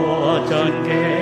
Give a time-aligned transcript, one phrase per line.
[0.00, 1.19] 못찾게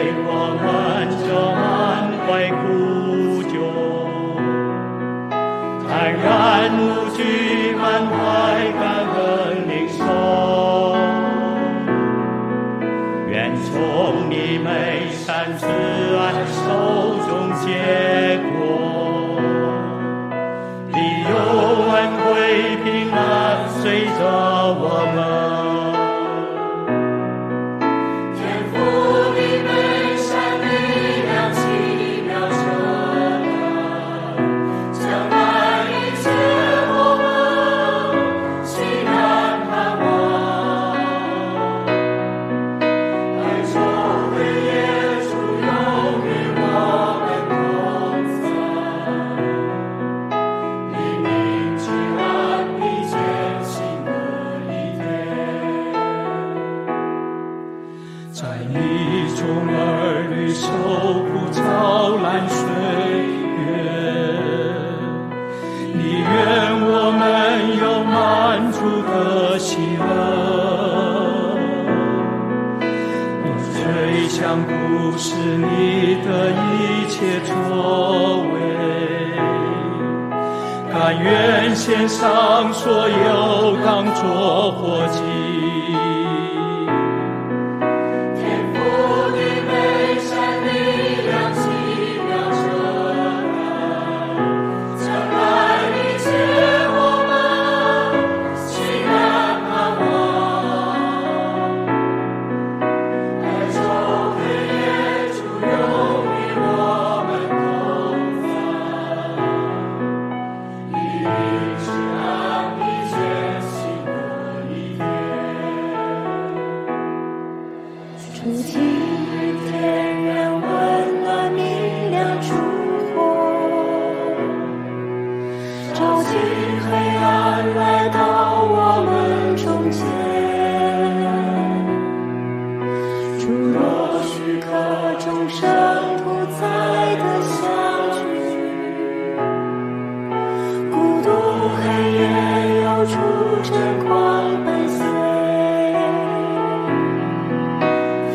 [82.09, 84.73] 上所有当作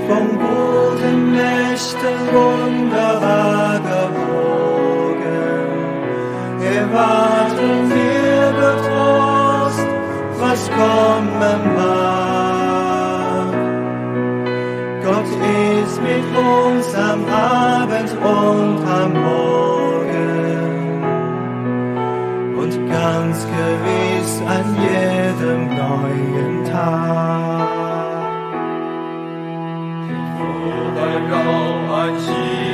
[0.07, 5.23] vom Boden Nächten wunderbar gewogen.
[6.61, 9.87] Erwarten wir getrost,
[10.39, 12.23] was kommen mag.
[15.03, 15.31] Gott
[15.83, 20.43] ist mit uns am Abend und am Morgen
[22.57, 27.42] und ganz gewiss an jedem neuen Tag.
[31.03, 31.35] 温柔
[31.91, 32.72] 安息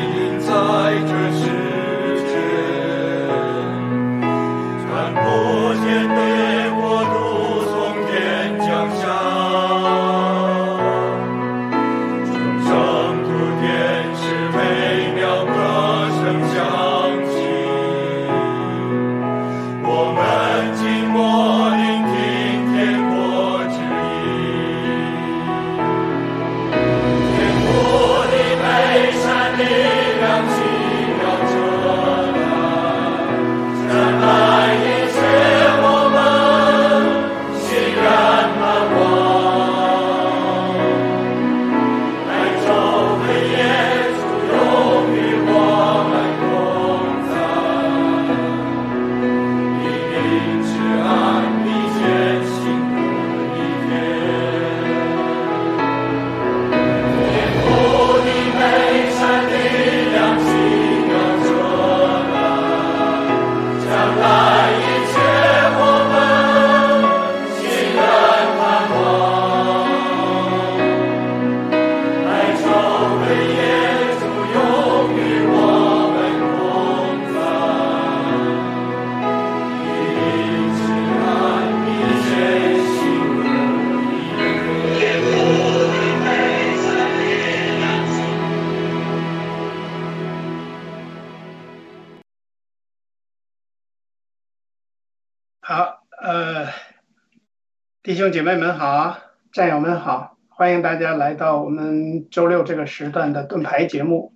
[98.19, 99.17] 兄，弟姐妹们好，
[99.53, 104.33] 战友们好，欢迎大家来到我们周六这个时段的盾牌节目。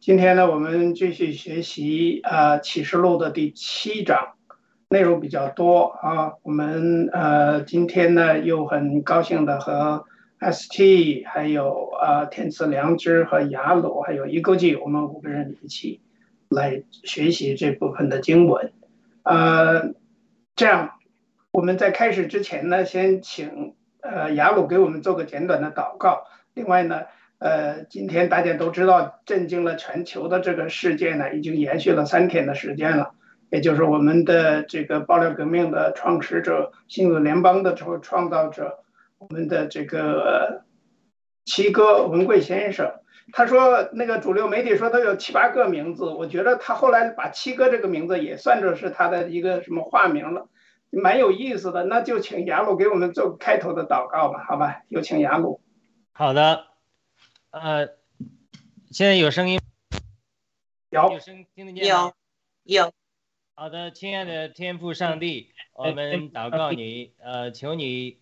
[0.00, 4.28] 今天呢，我们继续学习啊启示录的第七章，
[4.88, 6.32] 内容比较多啊。
[6.44, 10.06] 我们呃今天呢又很高兴的和
[10.40, 16.00] ST 还有啊天赐良知和雅鲁还有一勾记，我们五个人一起
[16.48, 18.72] 来学习这部分的经文，
[19.24, 19.92] 呃。
[20.58, 20.92] 这样，
[21.56, 26.24] 我们在开始之前呢，先请呃雅鲁给我们做个简短的祷告。
[26.52, 27.04] 另外呢，
[27.38, 33.14] 呃，今天大家都知道，震惊了全球的这个事件呢，已经延续了三天的时间了。
[33.48, 38.80] 也就是我们的这个爆料革命的创始者、新闻联邦的创创造者，
[39.16, 40.62] 我们的这个
[41.46, 42.92] 七哥文贵先生，
[43.32, 50.48] 他说那个主流媒体说他有七八个名字，我觉得他后来把七哥这个名字也算作是他的一个什么化名了。
[50.96, 54.82] 蛮有意思的，那就请雅鲁给我们做开头的祷告吧，好吧？
[54.88, 55.60] 有请雅鲁。
[56.12, 56.68] 好的，
[57.50, 57.88] 呃，
[58.90, 59.60] 现在有声音，
[60.88, 62.12] 有有声听得见有
[62.64, 62.92] 有。
[63.54, 68.18] 好的，亲爱的天父上帝，我们祷告你，呃，求你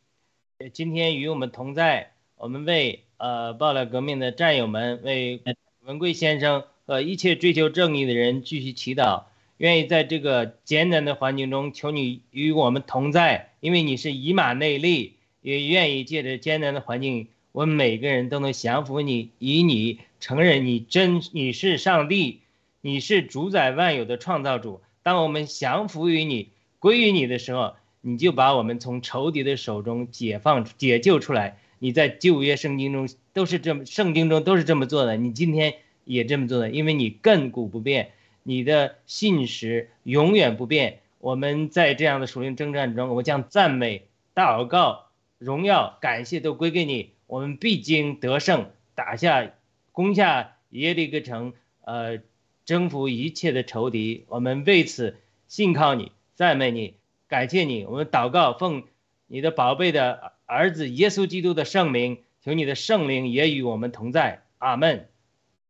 [0.72, 5.42] 今天与我们同在，我们为呃暴乱革命的战友们，为
[5.82, 9.24] 文贵先生和一切追求正义的人继续祈祷。
[9.58, 22.40] 愿意在这个艰难的环境中，求你与我们同在，因为你是以马内利，也愿意借着艰难的环境，我们每个人都能降服你，以你承认你真你是上帝，
[22.80, 24.80] 你是主宰万有的创造主。
[25.04, 26.48] 当我们降服于你，
[26.80, 31.58] 归于你的时候，你就把我们从仇敌的手中解放、解救出来。
[31.78, 38.10] 你在旧约圣经中都是这么，圣经中都是这么做的，你今天也这么做的，因为你亘古不变。
[38.44, 41.00] 你的信实永远不变。
[41.18, 45.06] 我们在这样的属灵征战中，我将赞美、祷告、
[45.38, 47.10] 荣耀、感谢都归给你。
[47.26, 49.50] 我们必经得胜，打下、
[49.90, 52.20] 攻下耶利哥城，呃，
[52.66, 54.26] 征服一切的仇敌。
[54.28, 55.16] 我们为此
[55.48, 56.94] 信靠你，赞美你，
[57.26, 57.86] 感谢你。
[57.86, 58.84] 我们祷告，奉
[59.26, 64.42] 你的宝贝的儿子耶稣基督的圣名，求你的圣灵也与我们同在。
[64.58, 65.08] 阿门。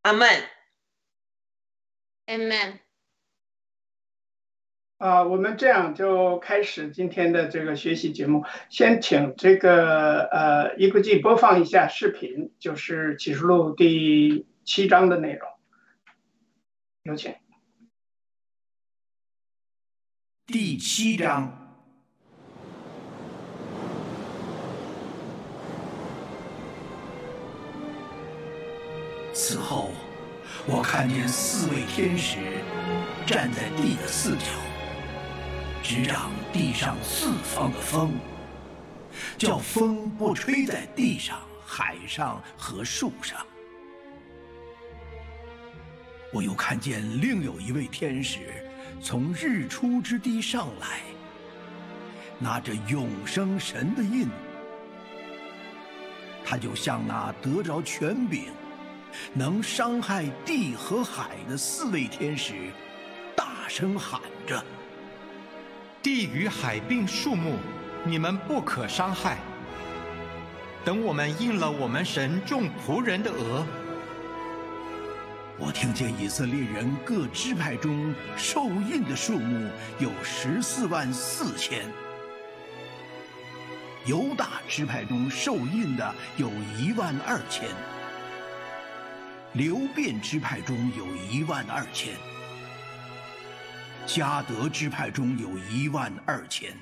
[0.02, 0.28] 阿门。
[2.26, 2.78] Amen。
[4.96, 8.44] 啊，我们这样就开始今天的这个学习节目。
[8.70, 15.46] 先请这个呃一个记播放一下视频，就是启示录第七章的内容。
[17.02, 17.34] 有请。
[20.46, 21.52] 第七章。
[29.34, 29.90] 此后。
[30.66, 32.38] 我看见四位天使
[33.26, 34.46] 站在地的四角，
[35.82, 38.12] 执掌地上四方的风，
[39.36, 43.46] 叫风不吹在地上、海上和树上。
[46.32, 48.40] 我又看见另有一位天使
[49.02, 51.02] 从日出之地上来，
[52.38, 54.28] 拿着永生神的印，
[56.42, 58.46] 他就像那得着权柄。
[59.32, 62.70] 能伤害地和海的四位天使，
[63.36, 64.64] 大声喊着
[66.02, 67.56] ：“地与海并树木，
[68.04, 69.38] 你们不可伤害。
[70.84, 73.66] 等我们应了我们神众仆人的额。”
[75.56, 81.86] 我听见以色列人各支派中受印的数目有十四万四千，
[84.04, 87.68] 犹大支派中受印的有一万二千。
[89.54, 92.12] 流变支派中有一万二千，
[94.04, 96.76] 加德支派中有一万二千，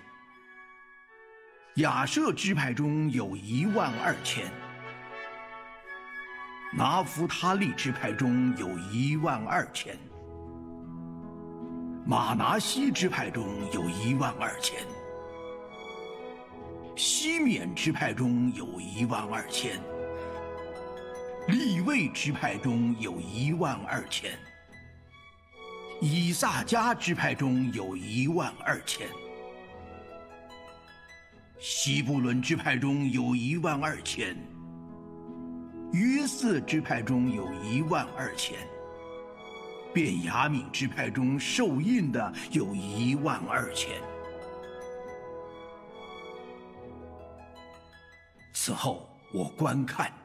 [1.75, 4.51] 雅舍支派中有一万二千，
[6.73, 9.95] 拿弗他利支派中有一万二千，
[12.07, 14.81] 马拿西支派中有一万二千，
[16.97, 19.79] 西缅支派中有一万二千。
[21.49, 24.39] 立位支派中有一万二千，
[26.01, 29.09] 以萨迦支派中有一万二千，
[31.59, 34.37] 西布伦支派中有一万二千，
[35.93, 38.57] 约瑟支派中有一万二千，
[39.93, 44.01] 便雅悯支派中受印的有一万二千。
[48.53, 50.22] 此后，我观看。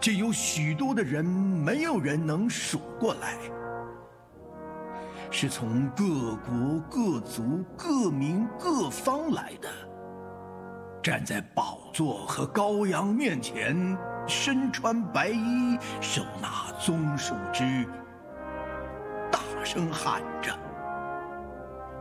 [0.00, 3.38] 这有许多的人，没有人能数过来。
[5.30, 6.04] 是从各
[6.36, 9.68] 国各族各民各方来的，
[11.02, 17.86] 站在宝座和羔羊面前，身穿白衣，手拿棕树枝，
[19.30, 20.58] 大声喊着。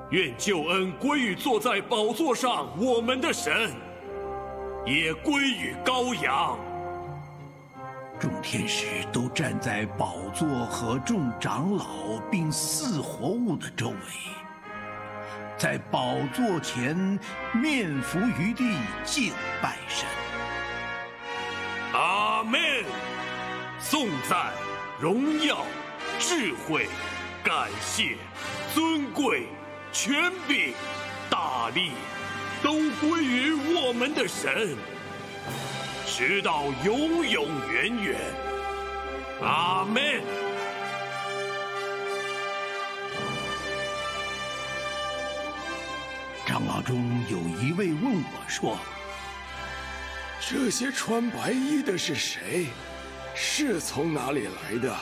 [0.10, 3.72] 愿救恩归于坐在宝座上我们的神，
[4.86, 6.58] 也归于羔羊。
[8.20, 13.96] 众天使都站在宝座和众长老并四活物的周围，
[15.56, 16.96] 在宝座前
[17.54, 20.08] 面伏于地敬拜神。
[21.94, 22.60] 阿门！
[23.80, 24.52] 颂赞、
[25.00, 25.64] 荣耀、
[26.18, 26.88] 智慧、
[27.44, 28.18] 感谢、
[28.74, 29.48] 尊贵、
[29.92, 30.74] 权柄、
[31.30, 31.92] 大力，
[32.64, 34.76] 都归于我们的神。
[36.18, 38.20] 直到永永远远，
[39.40, 40.04] 阿门。
[46.44, 48.80] 长老中有一位问我说
[50.42, 52.66] ：“这些穿白衣的是谁？
[53.36, 54.96] 是从哪里来的？”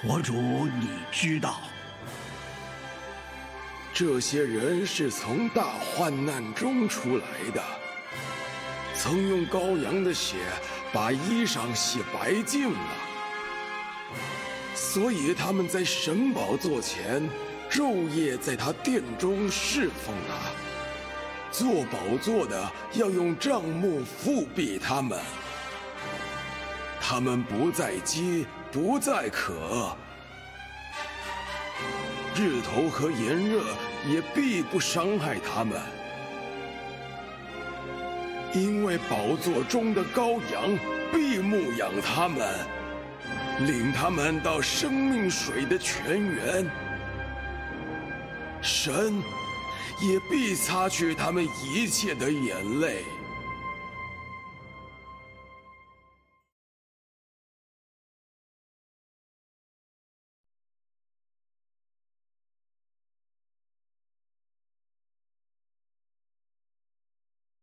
[0.00, 1.60] 佛主，你知道。
[3.92, 7.62] 这些人是从大患难中出来的。
[9.02, 10.36] 曾用羔羊的血
[10.92, 12.78] 把衣裳洗白净了，
[14.74, 17.26] 所以他们在神宝座前
[17.70, 20.50] 昼夜在他殿中侍奉他。
[21.50, 25.18] 做宝座的要用帐幕覆庇他们，
[27.00, 29.96] 他们不再饥，不再渴，
[32.36, 33.64] 日头和炎热
[34.06, 35.80] 也必不伤害他们。
[38.52, 40.76] 因为宝座中的羔羊
[41.12, 42.66] 必牧养他们，
[43.60, 46.68] 领他们到生命水的泉源，
[48.60, 49.22] 神
[50.02, 53.04] 也必擦去他们一切的眼泪。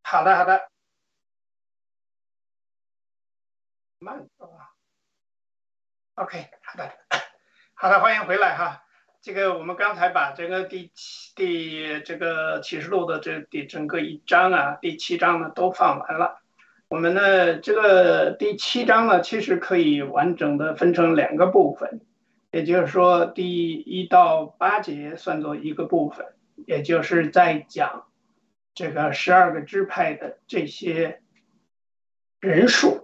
[0.01, 0.76] 好的，好的。
[4.00, 4.70] 慢啊
[6.13, 6.92] ，OK，好的，
[7.74, 8.84] 好的，欢迎回来哈。
[9.22, 16.39] 这个我们刚才把这个第七第这个启示录的这第整个一章啊，第七章呢都放完了。
[16.89, 22.01] 我们呢这个第七章呢，其实可以完整的分成两个部分，
[22.51, 26.36] 也就是说第一到八节算作一个部分，
[26.68, 28.08] 也就是在讲
[28.75, 31.24] 这个十二个支派的这些
[32.39, 32.97] 人数。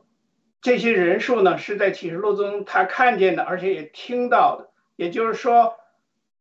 [0.63, 4.70] 这些人数呢，是在启示录中他看见的，而且也听到的。
[4.96, 5.75] 也就是说，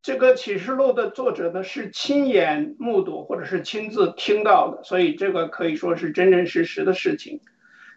[0.00, 7.40] 这个启示录的作者呢是亲眼目睹或者是亲自听到的，所以这个可以说是真真实实的事情。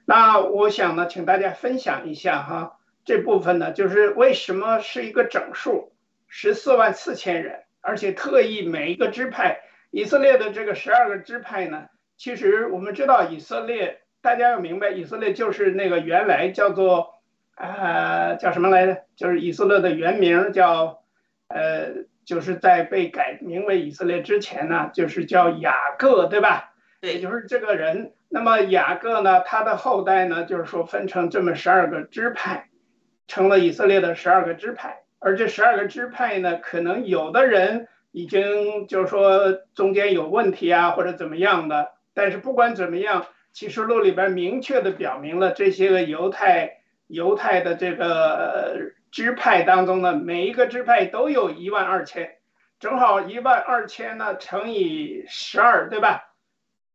[0.04, 5.94] 那我想呢，请大家分享一下哈，这部分呢就是为什么是一个整数，
[6.28, 9.60] 十四万四千人，而且特意每一个支派，
[9.92, 11.86] 以色列的这个十二个支派呢，
[12.18, 14.02] 其实我们知道以色列。
[14.26, 17.20] 大家要明白，以色列就是那个原来叫做，
[17.56, 19.04] 呃，叫什么来着？
[19.16, 21.04] 就是以色列的原名叫，
[21.48, 26.74] 呃，就是在被改名为以色列之前呢，就是叫雅各，对吧？
[27.02, 28.14] 对，就是这个人。
[28.28, 32.70] 那么雅各呢，他的后代呢，就是说分成这么十二个支派，
[33.28, 35.04] 成了以色列的十二个支派。
[35.20, 41.92] 而这十二个支派呢，可能有的人已经就是说中间有问题啊，或者怎么样的。
[42.16, 43.28] 但是不管怎么样。
[43.56, 52.36] 启示录里边明确的表明了，这些个犹太犹太的这个支派当中呢，每一个支派都有一万二千，
[52.82, 56.34] 正好一万二千呢乘以十二，对吧？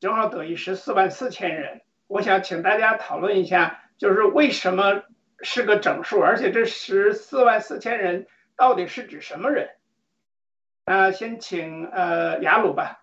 [0.00, 1.80] 正好等于十四万四千人。
[2.06, 5.04] 我想请大家讨论一下，就是为什么
[5.40, 9.70] 是个整数，而且这十四万四千人到底是指什么人？
[10.84, 13.00] 啊，先请呃雅鲁吧。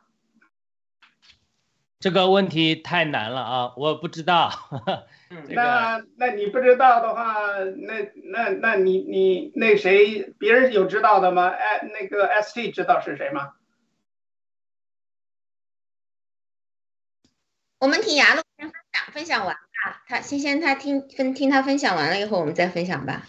[2.00, 4.51] 这个问题太难了啊，我不知道。
[5.50, 11.48] 那那你不知道的话，那那那你你那谁，别人有知道的吗？
[11.50, 13.54] 哎，那个 ST 知道是谁吗？
[17.80, 20.04] 我们听牙路先分享，分享完吧。
[20.08, 23.24] 他先先他听分听他分享完了以后，我们再分享吧。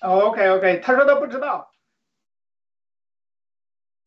[0.00, 1.70] OK OK，他说他不知道。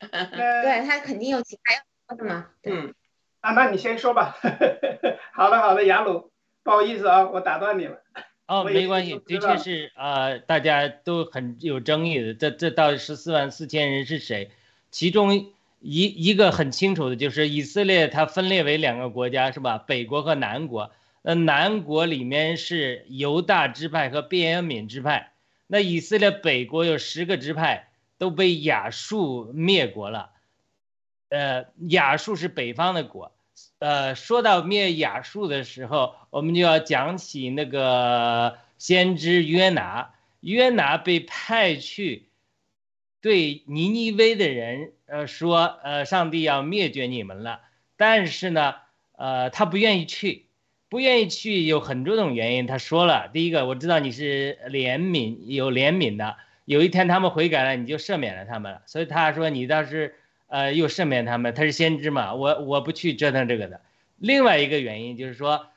[0.00, 2.48] 对他肯定有其他要说的嘛。
[2.64, 2.92] 嗯。
[3.40, 4.36] 啊，那你先说吧。
[5.32, 6.30] 好的，好的，雅鲁，
[6.62, 7.98] 不好意思啊，我打断你了。
[8.46, 12.34] 哦，没关系，的确是呃，大家都很有争议的。
[12.34, 14.50] 这这到底十四万四千人是谁？
[14.90, 19.78] 其中一一个很清楚的就是以色列，它分裂为两个国家，是吧？
[19.78, 20.90] 北国和南国。
[21.22, 25.32] 那南国里面是犹大支派和便雅悯支派，
[25.66, 30.30] 那以色列北国有十个支派都被亚述灭国了。
[31.30, 33.32] 呃，亚述是北方的国。
[33.78, 40.14] 呃，说到灭亚述的时候，我们就要讲起那个先知约拿。
[40.40, 42.28] 约拿被派去
[43.20, 47.60] 对尼尼微的人，呃，说，呃，上帝要灭绝你们了。
[47.96, 48.74] 但是呢，
[49.12, 50.46] 呃，他不愿意去，
[50.88, 52.66] 不愿意去有很多种原因。
[52.66, 58.82] 他说了，第一个，我知道你是怜悯有怜悯的，有一天他们悔改了，你就赦免了他们了。
[58.86, 60.16] 所以他说你倒是。
[60.50, 63.80] 呃，又赦免他们，他是先知嘛，我我不去折腾这个的。
[64.18, 65.68] 另外一个原因就是说，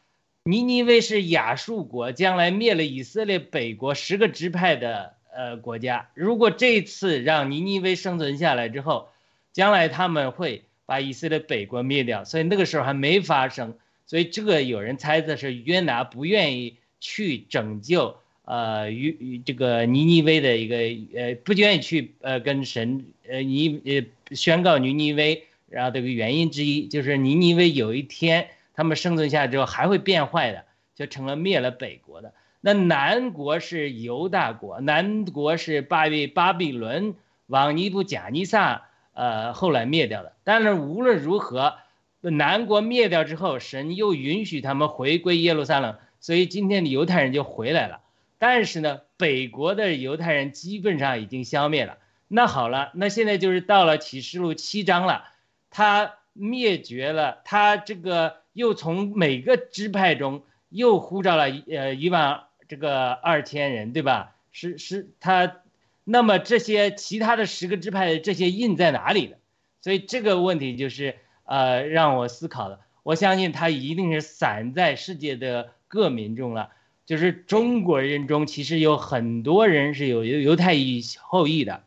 [0.45, 9.09] 尼尼微是亚述国将来灭了以色列北国十个支派的呃国家，如果这次让尼尼微生存下来之后，
[9.51, 18.17] 将来他们会把以色列北国灭掉，所以那个时候还没发生，所以这个有人猜测是约拿不愿意去拯救。
[18.45, 20.75] 呃，与与这个尼尼微的一个
[21.17, 32.33] 呃，不愿意去呃跟神呃尼呃宣告尼尼微，然后这个原因之一就是尼尼微有一天他们生存下来之后还会变坏的，就成了灭了北国的。
[32.59, 37.15] 那南国是犹大国，南国是巴比巴比伦
[37.47, 40.33] 王尼布贾尼撒呃后来灭掉的。
[40.43, 41.75] 但是无论如何，
[42.21, 48.01] 南国灭掉之后，神又允许他们回归耶路撒冷，所以今天的犹太人就回来了。
[48.45, 51.97] 但是呢，北国的犹太人基本上已经消灭了。
[52.27, 55.23] 那好了，那现在就是到了启示录七章了，
[55.69, 64.35] 他灭绝了，他这个又从每个支派中又呼召了呃一万这个二千人，对吧？
[64.51, 65.61] 是是，他
[66.03, 69.37] 那么这些其他的十个支派的这些印在哪里呢？
[69.79, 72.81] 所以这个问题就是呃让我思考的。
[73.03, 76.71] 我相信他一定是散在世界的各民众了。
[77.05, 81.83] 就是中国人中，其实有很多人是有犹犹太裔后裔的，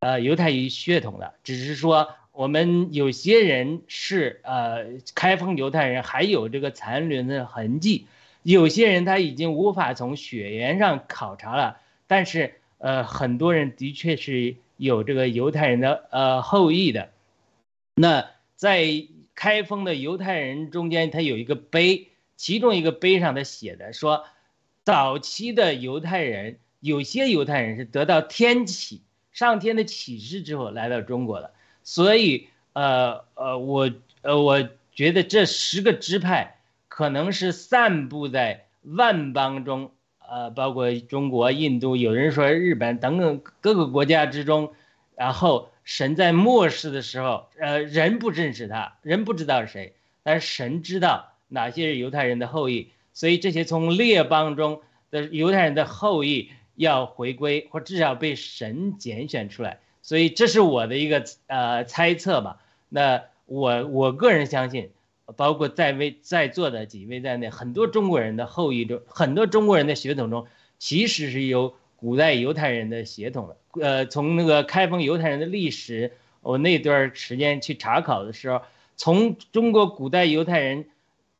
[0.00, 1.34] 呃，犹太裔血统的。
[1.44, 8.06] 只是说，我们有些人是呃开封犹太人，还有这个残留的痕迹；
[8.42, 17.10] 有些人他已经无法从血缘上考察了，但是呃，很多人的确是有这个犹太人的呃后裔的。
[17.96, 18.86] 那在
[19.34, 22.08] 开封的犹太人中间，他有一个碑，
[22.38, 24.24] 其中一个碑上他写的说。
[24.88, 33.90] 早期的犹太人，有些犹太人是得到天启、上天的启示之后来到中国的，所以，呃呃，我
[34.22, 36.56] 呃我觉得这十个支派
[36.88, 39.90] 可能是散布在万邦中，
[40.26, 44.72] 呃，包括中国、印度，有人说日本等等各个国家之中，
[45.16, 52.88] 然后神在末世的时候，呃，人不认识他，人不知道是谁，但是神知道哪些是犹太人的后裔。
[53.18, 59.80] 所以这些从列邦中的犹太人的后裔要回归，或至少被神拣选出来。
[60.02, 62.60] 所以这是我的一个呃猜测吧。
[62.88, 64.90] 那我我个人相信，
[65.34, 70.46] 包括在位在座的几位在内，很多中国人的后裔中，很多中国人的血统中，
[70.78, 73.56] 其实是有古代犹太人的血统的。
[73.84, 78.62] 呃，从那个开封犹太人的历史，我那段时间去查考的时候，
[78.94, 80.86] 从中国古代犹太人。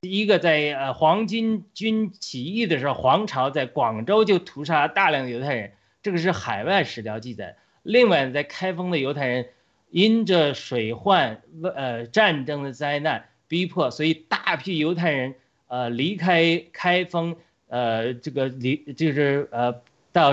[0.00, 7.56] 第一个，在呃黄巾军起义的时候，黄巢在广州就屠杀大量的犹太人，这个是海外史料记载。
[7.82, 9.48] 另外，在开封的犹太人，
[9.90, 11.42] 因着水患、
[11.74, 15.34] 呃战争的灾难逼迫，所以大批犹太人
[15.66, 17.34] 呃离开开封，
[17.66, 19.82] 呃这个离就是呃
[20.12, 20.32] 到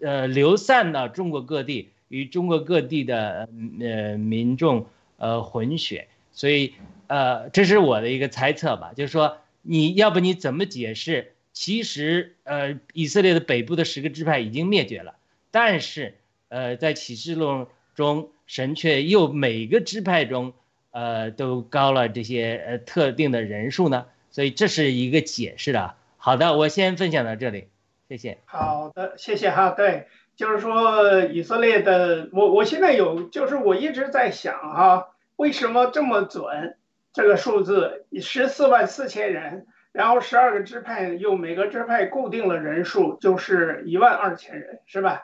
[0.00, 3.48] 呃流散到中国各地，与中国各地的
[3.80, 4.84] 呃民众
[5.16, 6.74] 呃混血，所以。
[7.08, 11.32] 呃，这是我的一个猜测吧，就是说，你要不你怎么解释？
[11.52, 15.14] 其实，呃，以色列的北部的十个支派已经灭绝了，
[15.50, 16.14] 但是，
[16.48, 20.52] 呃，在启示录中，神却又每个支派中，
[20.90, 24.04] 呃，都高了这些呃特定的人数呢？
[24.30, 25.94] 所以这是一个解释的。
[26.18, 27.68] 好的，我先分享到这里，
[28.08, 28.36] 谢谢。
[28.44, 29.70] 好的，谢谢哈。
[29.70, 36.76] 对，就是说以色列的，我我现在有，就是我一直在想哈，为什么这么准？
[37.16, 45.22] 这个数字十四万四千人，然后十二个支派又每个支派固定了人数，就是一万二千人，是吧？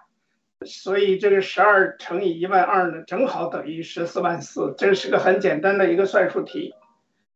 [0.64, 6.74] 所以这个十二乘以一万二呢，正好等于十四万四，这是个很简单的一个算术题。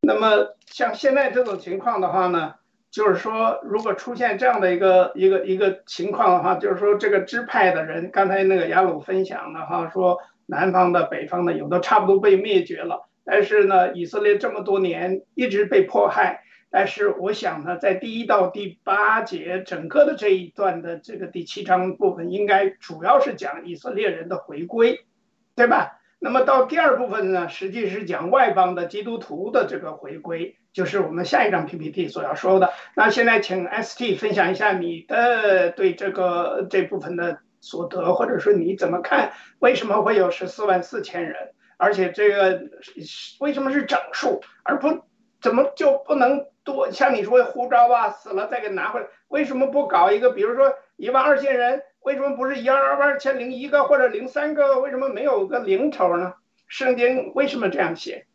[0.00, 2.54] 那么像现在这种情况的话呢，
[2.90, 16.44] 就是说，如果出现这样的一个一个一个情况的话，就是说这个支派的人，刚才那个雅鲁分享的哈，说南方的、北方的有的差不多被灭绝了，但是呢，以色列这么多年一直被迫害。
[16.70, 25.04] 但是我想呢，在第一到第八节整个的这一段的这个第七章部分，应该主要是讲以色列人的回归，
[25.54, 26.00] 对吧？
[26.18, 32.72] 那么到第二部分呢，实际是讲外邦的基督徒的这个回归，就是我们下一张 PPT 所要说的。
[32.94, 39.32] 那现在请 ST 分享一下你的对这个这部分的所得，或者说你怎么看？
[39.60, 41.52] 为什么会有十四万四千人？
[41.76, 42.62] 而且这个
[43.40, 45.04] 为什么是整数，而不
[45.40, 46.46] 怎么就不能？
[46.66, 50.32] 多像你说护照吧，死了再给拿回来，为什么不搞一个？
[50.32, 54.80] 比如说一万二千人，为什么不是一万二千零一个或者零三个？
[54.80, 56.34] 为什么没有个零头呢？
[56.66, 58.26] 圣经为什么这样写？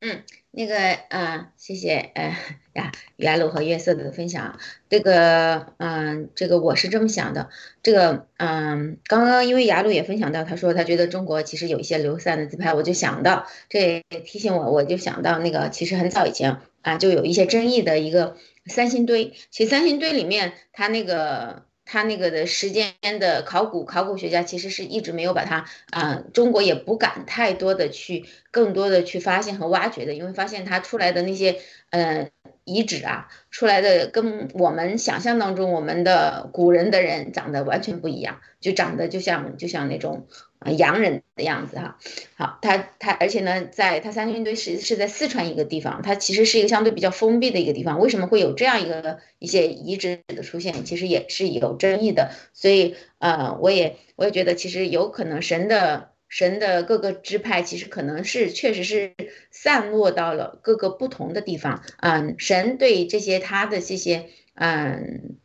[0.00, 0.22] 嗯，
[0.58, 0.74] 那个，
[1.10, 2.36] 嗯，谢谢，呃
[2.72, 4.58] 呀，雅鲁和月色的分享。
[4.88, 7.48] 这个，嗯，这个我是这么想的。
[7.80, 19.34] 这个，嗯，刚刚因为雅鲁也分享到，他说他觉得中国其实有一些流散的自拍，我就想到，这也提醒我，我就想到那个，其实很早以前啊，就有一些争议的一个三星堆。
[19.52, 21.68] 其实三星堆里面，它那个。
[21.90, 28.26] 他那个的时间的考古考古学家其实是一直没有把它啊，中国也不敢太多的去
[28.58, 31.56] 更多的去发现和挖掘的，因为发现它出来的那些
[31.90, 32.30] 嗯
[32.64, 40.26] 遗址啊，出来的跟我们想象当中我们的古人的人长得完全不一样，就长得就像就像那种。
[40.60, 41.98] 啊，洋人的样子哈，
[42.34, 48.00] 好，他他，而且呢，在他三星堆是是在四川一个地方，它其实是一个相对比较封闭的一个地方。
[48.00, 50.84] 为什么会有这样一个一些遗址的出现？
[50.84, 52.32] 其实也是有争议的。
[52.54, 59.14] 所以，呃，我也我也觉得，其实有可能神的神的各个支派，其实可能是确实是
[59.50, 61.82] 散落到了各个不同的地方。
[61.98, 65.36] 嗯，神对这些他的这些嗯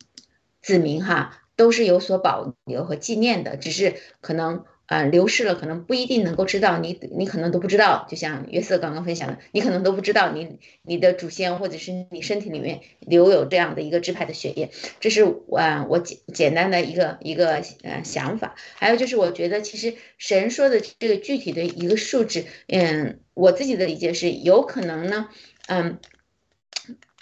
[0.62, 4.64] 子民哈，都是有所保留和纪念的，只是可能。
[4.86, 14.70] 啊，流逝了，可能不一定能够知道，你你可能都不知道，就像约瑟刚刚分享的，你可能都不知道，你你的祖先或者是你身体里面留有这样的一个支派的血液，
[15.00, 15.24] 这是
[15.56, 18.56] 啊我简简单的一个一个呃想法。
[18.74, 25.30] 还有就是，我觉得其实神说的这个具体的一个数字，嗯，我自己的理解是有可能呢，
[25.66, 25.98] 嗯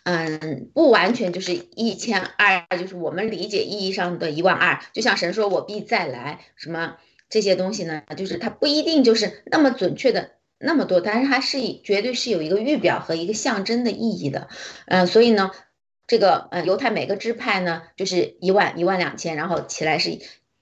[0.03, 6.97] 嗯，不完全就是一千二，就是我们理解意义上的一万二，就像神说我必再来什么。
[7.33, 14.49] 这些东西呢，就是它不一定就是那么准确的那么多，但是它是以绝对是有一个预表和一个象征的意义的，
[14.85, 15.51] 嗯，所以呢，
[16.07, 20.19] 这个呃犹太每个支派呢就是一万一万两千，然后起来是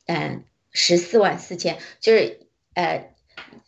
[0.06, 2.38] 嗯十四万四千，就是
[2.74, 3.10] 呃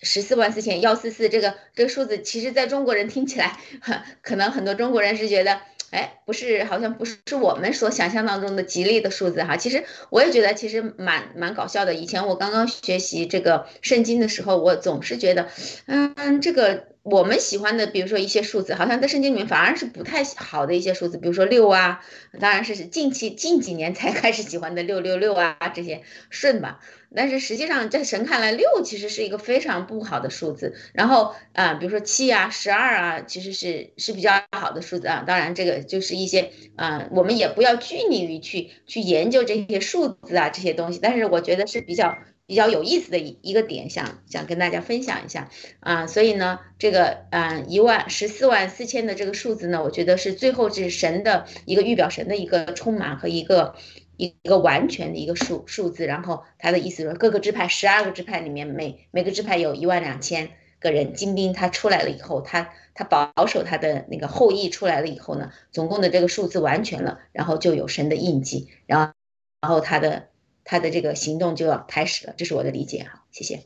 [0.00, 3.58] 十四万四千幺四四这个这个数字，其实在中国人听起来，
[4.22, 5.60] 可能很多中国人是觉得。
[5.92, 9.58] 哎，不是，好像不是我们所想象当中的吉利的数字哈。
[9.58, 11.92] 其实我也觉得，其实蛮蛮搞笑的。
[11.92, 15.48] 以前我刚刚学习这个圣经的时候，我总是觉得，
[15.84, 22.02] 嗯，这个我们喜欢的，比如说一些数字，好像在圣经里面反而是不太好的一些数字，比如说六啊，
[22.40, 26.00] 当然是近期近几年才 开始喜欢的六六六啊这些
[26.30, 26.80] 顺吧。
[27.14, 30.74] 但是实际上，在神看来，六其实是一个非常不好的数字。
[30.92, 35.24] 然后啊，比如说七啊、十二啊，其实是是比较好的数字啊。
[35.26, 40.98] 当然，这个就是一些啊，我们也不要拘泥于去去研究这些数字啊这些东西。
[41.02, 46.06] 但是我觉得是比较比较有意思的一一个点，想想跟大家分享一下啊。
[46.06, 53.74] 所以呢，这个嗯一万十四万四千的这个数字呢，我觉得是最后是神的一个预表，神的一个充满和一个。
[54.16, 69.12] 一个完全的一个数数字，然后他的意思说，各个支派十二个支派里面，每每个支派有一万两千个人精兵，他出来了以后，他他保守他的那个后裔出来了以后呢，总共的这个数字完全了，然后就有神的印记，然后
[69.60, 70.28] 然后他的
[70.64, 73.64] 他的这个行动就要开始了，这是我的理解哈，谢谢。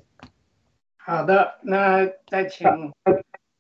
[0.97, 2.67] 好的，那再请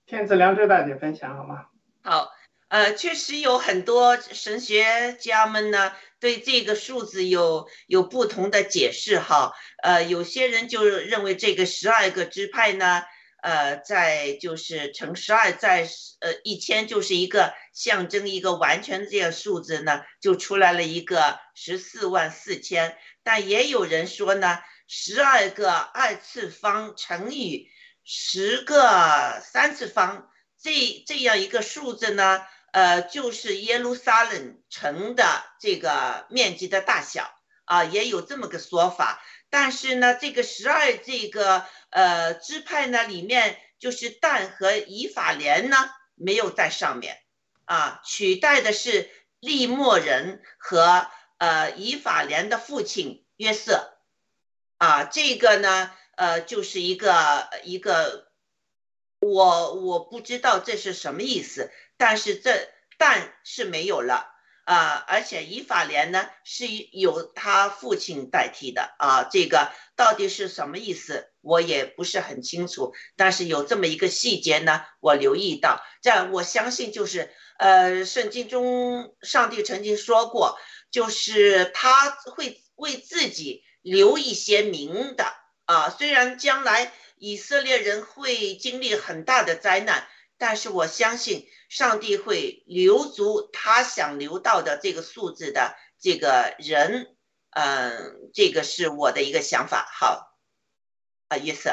[0.07, 1.66] 天赐良知大姐分享好吗？
[2.03, 2.31] 好，
[2.68, 5.92] 呃，确实有很多神学家们呢。
[6.18, 9.52] 对这个数字有有不同的解释哈，
[9.83, 13.02] 呃，有些人就认为这个十二个支派呢，
[13.42, 15.87] 呃，在就是乘十二，在
[16.20, 22.96] 呃一千就是一个象征一个完全这个数字呢，就出来了一个十四万四千。
[23.22, 27.68] 但也有人说呢，十二个二次方乘以
[28.05, 32.40] 十个三次方，这这样一个数字呢。
[32.76, 35.24] 呃，就是耶路撒冷城的
[35.58, 37.32] 这个面积的大小
[37.64, 39.22] 啊，也有这么个说法。
[39.48, 45.78] 但是呢，这个十二这个呃支派呢里面，就是但和以法莲呢
[46.16, 47.16] 没有在上面
[47.64, 49.08] 啊，取代的是
[49.40, 51.06] 利莫人和
[51.38, 53.96] 呃以法莲的父亲约瑟，
[54.76, 58.25] 啊，这个呢，呃，就是一个一个，
[59.20, 64.33] 我我不知道这是什么意思，但是这但是没有了。
[64.66, 72.92] 啊，而且以法莲呢是由他父亲代替的啊，这个到底是什么意思，我也不是很清楚。
[73.14, 80.59] 但是有这么一个细节呢，我留意到，这样我相信就是呃，圣经中上帝曾经说过，
[80.90, 85.33] 就是他会为自己留一些名的
[85.66, 85.90] 啊。
[85.90, 90.05] 虽然将来以色列人会经历很大的灾难，
[90.38, 91.46] 但是我相信。
[91.68, 97.09] 上帝会留足他想留到的这个数字的这个人，
[97.50, 99.85] 嗯，这个是我的一个想法。
[99.92, 100.33] 好，
[101.26, 101.70] 啊，意思。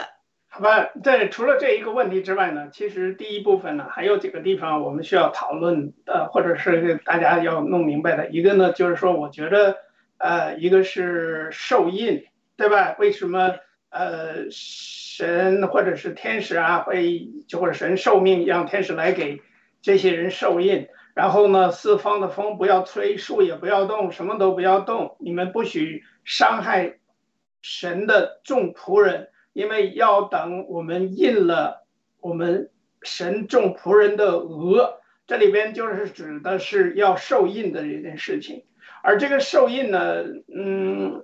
[0.48, 8.30] 好吧，在除了这一个问题之外呢，其实第一部分呢还有几个地方我们需要讨论的，或者是大家要弄明白的。
[8.32, 9.78] 一个呢就是说，我觉得，
[10.18, 12.26] 呃，一个是受印，
[12.58, 12.96] 对吧？
[12.98, 14.50] 为什么呃
[15.16, 19.44] 神或者是天使啊会就或者神受命让天使来给？
[19.80, 25.16] 这些人受印，然后呢，四方的风不要吹，树也不要动，什么都不要动。
[25.20, 26.98] 你们不许伤害
[27.62, 31.86] 神的众仆人，因为要等我们印了
[32.20, 32.72] 我们
[33.04, 35.00] 神众仆人的额。
[35.28, 38.64] 这里边就是指的是要受印的这件事情。
[39.04, 41.24] 而这个受印呢，嗯，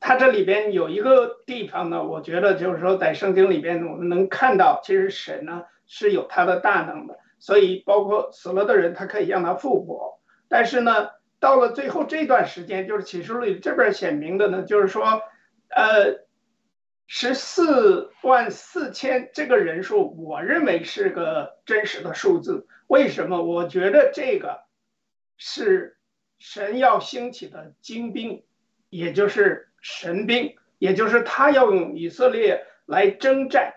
[0.00, 7.18] 它这里边有一个地方呢，我觉得就是说，在圣经里边我们能看到，其实神呢是有他的大能的。
[7.38, 10.18] 所以，包括死了的人，他可以让他复活。
[10.46, 15.22] 但是呢，到了最后这段时间，就是启示录这边显明的呢，就是说，
[15.68, 16.26] 呃，
[17.06, 22.66] 十四万四千这个人数，我认为是个真实的数字。
[22.88, 23.42] 为什么？
[23.42, 24.64] 我觉得这个
[25.38, 25.96] 是
[26.38, 28.44] 神要兴起的精兵，
[28.90, 33.74] 也就是神兵，也就是他要用以色列来征战。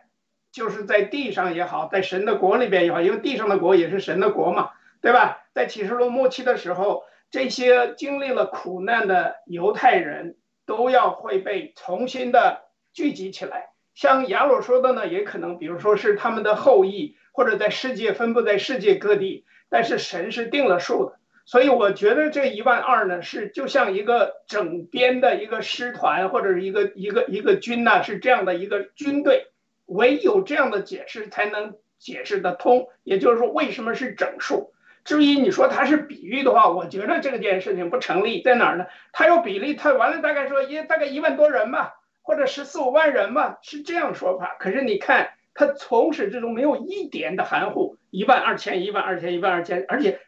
[0.52, 4.70] 就是在地上也好，在神的国里边也好，因为地上的国也是神的国嘛，
[5.02, 5.46] 对吧？
[5.56, 10.38] 在启示录末期的时候，这些经历了苦难的犹太人
[10.68, 13.70] 都要会被重新的聚集起来。
[13.96, 19.46] 像雅鲁说的呢，也可能，比如说是他们的后裔，或者在世界分布在世界各地。
[19.70, 29.48] 但是神是定了数的，所以我觉得这一万二呢，是就像一个整编的一个师团，或者是一个一个一个军呢，是这样的一个军队。
[29.86, 34.72] 唯有这样的解释才能解释得通，也就是说，为什么是整数？
[35.04, 38.86] 至于你说它是比喻的话，我觉得这个件事情不成立，在哪儿呢？
[39.12, 44.56] 它有比例，它完了大概说一大概一万多人吧，或者十四五万人吧，是这样说法。
[44.58, 50.22] 可是你看，它从始至终没有一点的含糊，一万二千，一万二千，一万二千，而且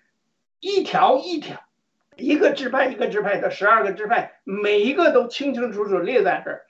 [0.60, 1.62] 一条一条，
[2.16, 6.66] 一个支派一个支派的十二个支派，每一个都清清楚楚列在这儿。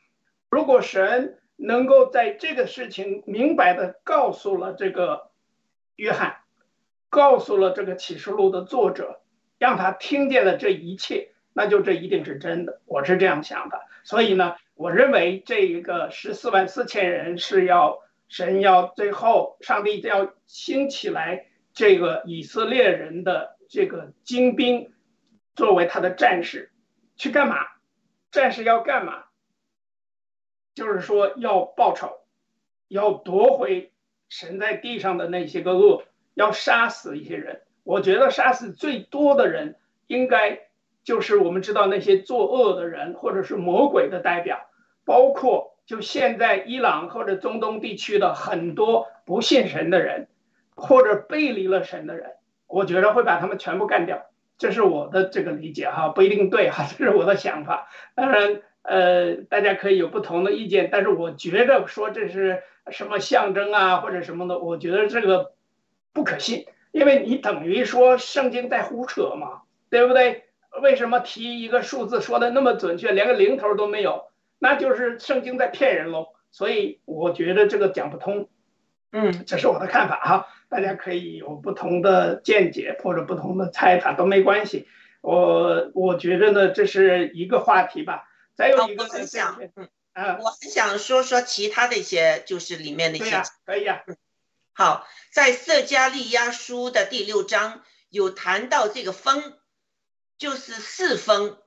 [0.49, 1.37] 如果神。
[1.57, 5.29] 能够在这个事情明白的告诉了这个
[5.95, 6.39] 约翰，
[7.07, 9.21] 告诉了这个启示录的作者，
[9.57, 12.81] 让他听见了这一切，那就这一定是真的。
[12.83, 13.79] 我是这样想的。
[14.03, 24.93] 所以呢，我认为这一个十四万四千人是要神要最后上帝要兴起来这个以色列人的这个精兵，
[25.55, 26.71] 作为他的战士，
[27.15, 27.57] 去干嘛？
[28.31, 29.23] 战士要干嘛？
[30.73, 32.19] 就是说要报仇，
[32.87, 33.93] 要夺回
[34.27, 37.61] 神在地上的那些个恶，要杀死一些人。
[37.83, 40.67] 我觉得杀死最多的人，应该
[41.03, 44.69] 就是我们知道那些作恶的人，或者是魔鬼的代表，
[45.05, 50.27] 包括就现在伊朗或者中东地区的很多不信神的人，
[50.75, 52.34] 或者背离了神的人，
[52.75, 54.25] 我觉得会把他们全部干掉。
[54.57, 57.87] 这是我的这个理解哈，不一定对哈， 这是我的想法。
[58.15, 58.61] 当然。
[58.87, 62.61] 呃，大家可以有不同的意见，但是我觉得说这是
[62.91, 65.53] 什么象征啊，或者什么的，我觉得这个
[66.13, 70.43] 不可信，因为你等于说圣经在胡扯嘛，对不对？
[70.83, 74.25] 为什么提一个数字说的那么准确，连个零头都没有？
[74.59, 76.27] 那就是圣经在骗人喽。
[76.51, 78.49] 所以我觉得这个讲不通。
[79.11, 84.89] 嗯，这是我的看法哈，大家可以有不同的见解或者不同的猜法都没关系。
[85.21, 88.27] 我我觉得呢，这是一个话题吧。
[88.55, 89.57] 再有一个，我很想，
[90.11, 94.01] 嗯，我很想说说其他的一些，就是里面的一些，可以啊。
[94.73, 99.53] 好，在色加利亚书的第六章有谈到这个风，
[100.37, 101.57] 就是四风，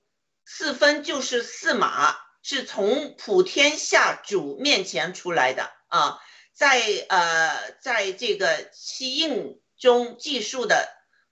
[0.44, 6.20] 四风就是四马，是从普天下主面前出来的啊。
[6.58, 10.88] 在呃，在这个西印中记述的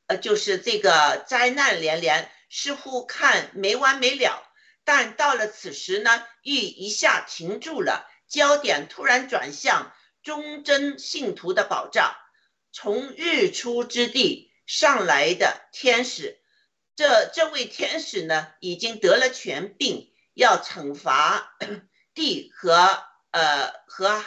[0.06, 4.40] 呃，就是这个灾难连连，似乎看没完没了。
[4.84, 12.14] 但到了此时呢，玉一下停住了，焦点突然转向忠贞信徒的保障。
[12.70, 16.38] 从日出之地上来的天使，
[16.94, 21.56] 这这位天使呢，已经得了权柄，要惩罚
[22.14, 24.24] 地和呃和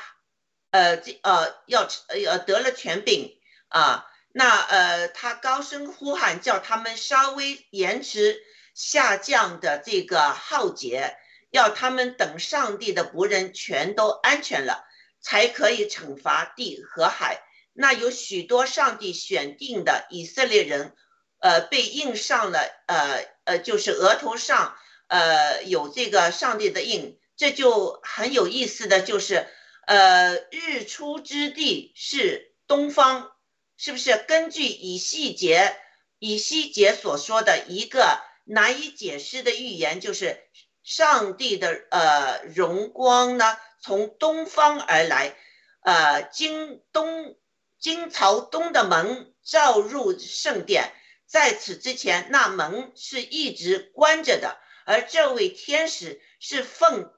[0.72, 4.06] 呃这呃要呃得了权柄啊。
[4.32, 8.40] 那呃，他高声呼喊，叫他们稍微延迟
[8.76, 11.18] 下降的这个浩劫，
[11.50, 14.86] 要他们等上帝的仆人全都安全了，
[15.20, 17.42] 才可以惩罚地和海。
[17.74, 20.96] 那有许多上帝选定的以色列人，
[21.40, 24.78] 呃，被印上了呃呃，就是额头上
[25.08, 29.48] 呃有这个上帝的印，这就很有意思的就是，
[29.90, 33.32] 呃，日出之地是东方。
[33.76, 35.76] 是不是根据以西结
[36.20, 40.44] 以西结所说的一个难以解释的预言，就是
[40.84, 45.34] 上帝的呃荣光呢从东方而来，
[45.80, 47.38] 呃经东
[47.80, 50.92] 经朝东的门照入圣殿，
[51.26, 57.14] 在此之前那门是一直关着的，而这位天使是奉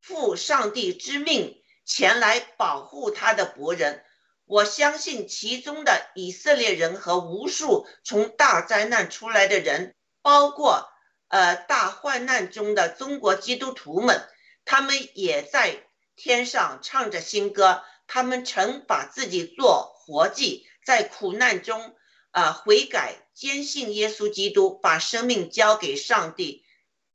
[0.00, 4.04] 父上帝之命前来保护他的国人。
[4.44, 10.88] 我相信其中的以色列人和无数从大灾难出来的人，包括
[11.28, 14.28] 呃大患难中的中国基督徒们，
[14.64, 17.82] 他们也在天上唱着新歌。
[18.08, 21.96] 他们曾把自己做活祭，在苦难中
[22.30, 26.64] 啊悔改，坚信耶稣基督，把生命交给上帝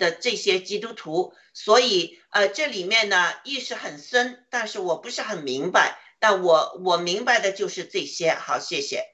[0.01, 1.33] 的这些基督徒。
[1.53, 5.99] 所以呃这里面呢意识很深，但是我不是很明白。
[6.19, 9.05] 但我我明白的就是这些，好，谢谢。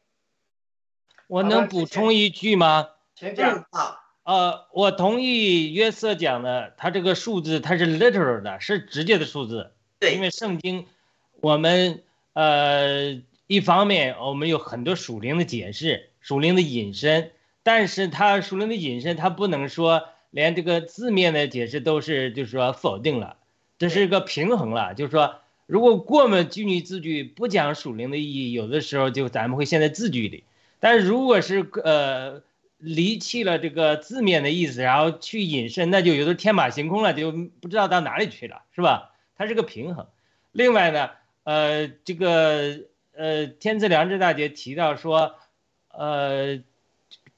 [1.28, 2.90] 我能补充一句吗？
[3.16, 3.66] 请讲。
[3.72, 9.72] 好，呃，我同意约瑟讲的，他这个数字它是 literal 的，是直接的数字。
[10.00, 10.16] 对。
[10.16, 10.86] 因为圣经，
[11.40, 17.32] 我们呃一方面我们有很多属灵的解释、属灵的引申，
[17.64, 23.38] 但是它属灵的引申，它不能说连这个字面的解释都是就是说否定了，
[23.78, 25.36] 这是一个平衡了，就是说。
[25.68, 30.44] 如果过么拘泥字句不讲属灵的意义，有的时候就咱们会陷在字句里；
[30.80, 32.42] 但是如果是呃
[32.78, 39.12] 离弃了这个字面的意思，然后去引申，那就有的天马行空了，就不知道到哪里去了，是吧？
[39.36, 40.08] 它是个平衡。
[40.54, 41.10] 另外呢，
[41.44, 45.36] 呃，这个呃天赐良知大姐提到说，
[45.90, 46.64] 呃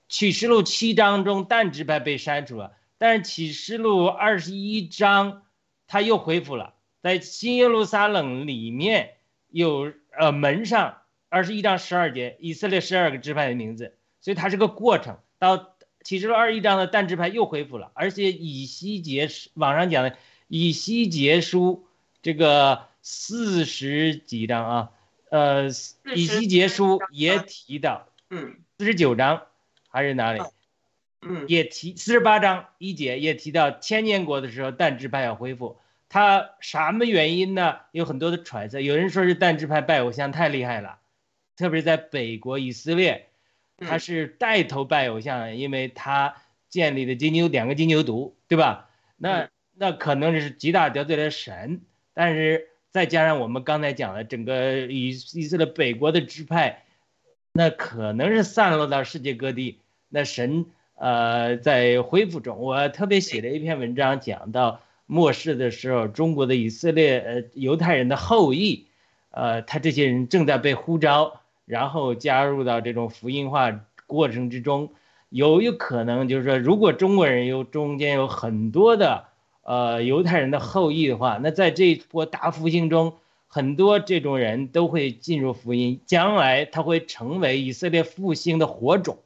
[0.07, 5.41] 启示录七章中但支派被删除了，但是启示录二十一章
[5.87, 6.75] 它又恢复了。
[7.01, 9.15] 在新耶路撒冷里面
[9.49, 10.97] 有呃门上
[11.29, 15.17] 二十一章十二节以色列十二个支派的名字，所以它是个过程。
[15.39, 21.87] 到启示录二十一章的但支派又恢复了，而且以西结网上讲的以西结书
[22.21, 24.91] 这个四十几章啊，
[25.29, 25.67] 呃
[26.15, 29.43] 以西结书也提到，嗯，四十九章
[29.87, 30.41] 还是哪里？
[31.21, 35.77] 嗯，也提四十八章一节也提到千年国的时候但支派要恢复。
[36.07, 37.77] 他什么原因呢？
[37.91, 38.79] 有很多的揣测。
[38.81, 40.99] 有人说是但支派拜偶像太厉害了，
[41.55, 43.27] 特别是在北国以色列，
[43.77, 46.35] 他是带头拜偶像，因为他
[46.67, 48.89] 建立的金牛两个金牛犊，对吧？
[49.17, 51.81] 那那可能是极大得罪了神。
[52.15, 56.85] 但是再加上我们刚才讲的整个以以色列北国的支派，
[57.53, 59.79] 那可能是散落到世界各地。
[60.09, 60.65] 那神
[60.99, 64.81] 呃在恢复中，我特别写了一篇文章讲到。
[65.11, 68.85] 末世的时候，中国的以色列呃犹太人的后裔，
[69.31, 74.91] 呃，他这些人正在被呼召，然后加入到这种福音化过程之中，
[75.29, 79.25] 有有可能就是说，如果中国人有中间有很多的
[79.63, 83.15] 呃犹太人的后裔的话，那在这一波大复兴中，
[83.47, 89.17] 很多这种人都会进入福音，将来他会成为以色列复兴的火种，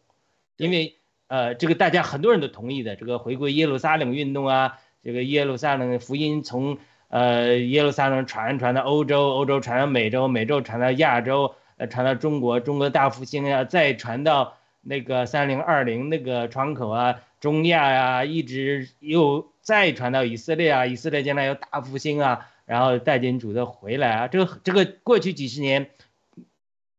[0.55, 0.95] 因为
[1.34, 4.77] 呃这个大家很多人都同意的，这个回归耶路撒冷运动啊。
[5.01, 6.77] 这个耶路撒冷福音从
[7.07, 25.89] 呃耶路撒冷传传到欧洲，欧洲传到美洲，美洲传到亚洲，呃传到中国，中国大复兴啊，再传到那个三零二零那个窗口啊，中亚呀，一直又再传到以色列啊，以色列将来有大复兴啊，然后带领主的回来啊，这个这个过去几十年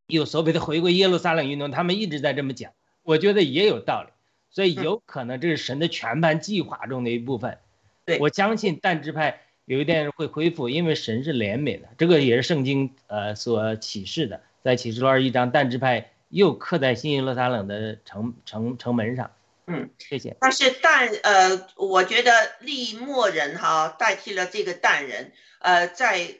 [0.08, 2.72] 有所谓的回归耶路撒冷运动，他们一直在这么讲，
[3.02, 4.12] 我觉得也有道理，
[4.54, 7.58] 所以有可能这是神的全盘计划中的一部分。
[8.06, 19.32] 对我相信但支派有一天会恢复，因为神是怜悯的，这个也是圣经呃所启示的，在启示录二一章，但支派又刻在新耶路撒冷的城城城门上。
[19.66, 20.36] 嗯，谢谢。
[20.38, 22.30] 但是但呃，我觉得
[22.60, 26.36] 利莫人哈代替了这个但人，呃，在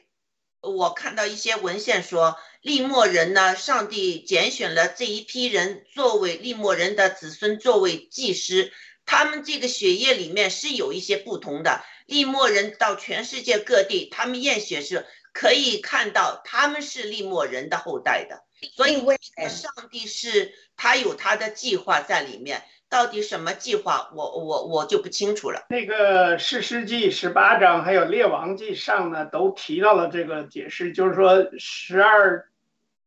[0.61, 8.71] 我看到一些文献说，利莫人呢，上帝拣选了这一批人作为利莫人的子孙，作为祭司，
[9.05, 11.83] 他们这个血液里面是有一些不同的。
[12.07, 18.41] 利莫人到全世界各地，他们验血是可以看到他们是利莫人的后代的，
[18.75, 18.95] 所以
[19.47, 22.63] 上帝是他有他的计划在里面。
[22.89, 24.09] 到底什么计划？
[24.15, 25.65] 我我我就不清楚了。
[25.69, 32.47] 那个士师记十八章还有列王记上呢，都提到了这个解释，就是说十二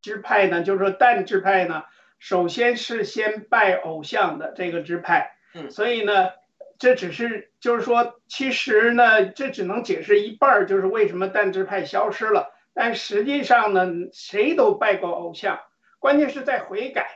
[0.08, 1.84] 支派呢，就是说但支派呢，
[2.18, 5.32] 首先是先拜偶像的这个支派。
[5.54, 6.30] 嗯，所以呢，
[6.78, 12.54] 这只是就是说，其实呢，这只能解释一半儿，就是为什么但支派消失了。
[12.72, 15.60] 但实际上呢，谁都拜过偶像，
[15.98, 17.06] 关键是在悔改。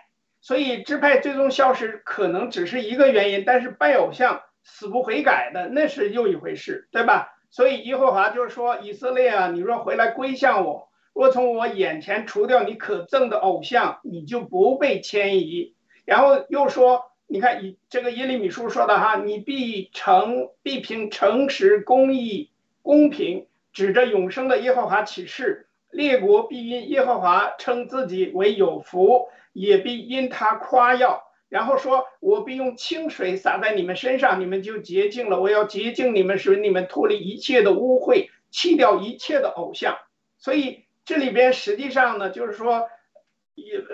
[0.43, 7.38] 所以支派最终消失可能只是一个原因，但是拜偶像死不悔改的那是又一回事，对吧？
[7.49, 15.74] 所以耶和华就是说，以色列啊，你若回来归向我，若从我眼前除掉你可憎的偶像，你就不被迁移。
[16.04, 22.50] 然后又说，你看以这个耶利米书说的哈，你必诚必凭诚实、公义、
[22.82, 29.28] 公平，指着永生的耶和华起誓，列国必因耶和华称自己为有福。
[29.54, 35.42] 也必因他夸耀，然后说：“我必用清水洒在你们身上，你们就洁净了。
[35.42, 39.98] 我要洁净你们，使你们脱离一切的污秽，弃掉一切的偶像。”
[40.40, 42.88] 所以这里边实际上呢，就是说，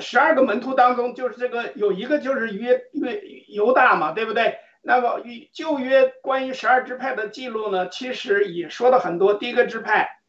[0.01, 4.59] 十二个门徒当中，就是这个有一个就是约约犹大嘛，对不对？
[4.83, 9.35] 那么与旧约关于十二支派的记录呢，其实也说了很多。
[9.35, 10.21] 第一个支派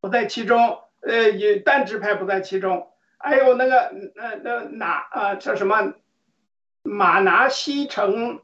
[0.00, 2.88] 不在其中，呃，也但支派不在其中。
[3.18, 5.94] 还有那个那那哪啊叫什么
[6.82, 8.40] 马拿西城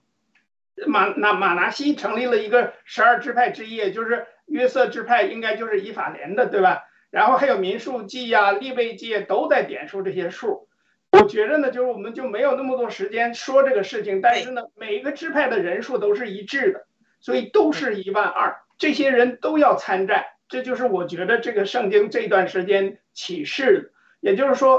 [0.87, 6.85] 马那马拿西成立了一个十二支派之一，就是约瑟支派，应该就是以法莲的，对吧？
[7.13, 10.67] 然后还有民数记呀、利未记都在点数这些数。
[11.13, 16.87] 我觉着呢，就是我们就没有那么多时间说这个事情，但是呢，每一个支派的人数都是一致的，
[17.21, 23.93] 所以都是一万二，这些人都要参战，这就是我觉得这个圣经这段时间启示。
[24.21, 24.79] 也就是说，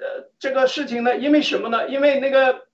[0.00, 1.88] 呃，这个事情呢，因为什么呢？
[1.88, 2.66] 因为那个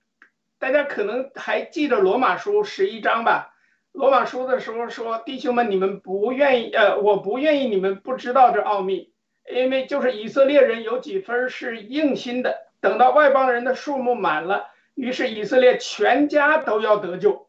[0.58, 3.53] 大家可能还记得罗马书十一章吧？
[3.94, 9.12] 罗马书的时候说，弟兄们，你们不愿意，呃，我不愿意你们不知道这奥秘，
[9.48, 17.48] 因为就是以色列人有几分是硬心的，等到外邦人的数目满了，于是以色列全家都要得救，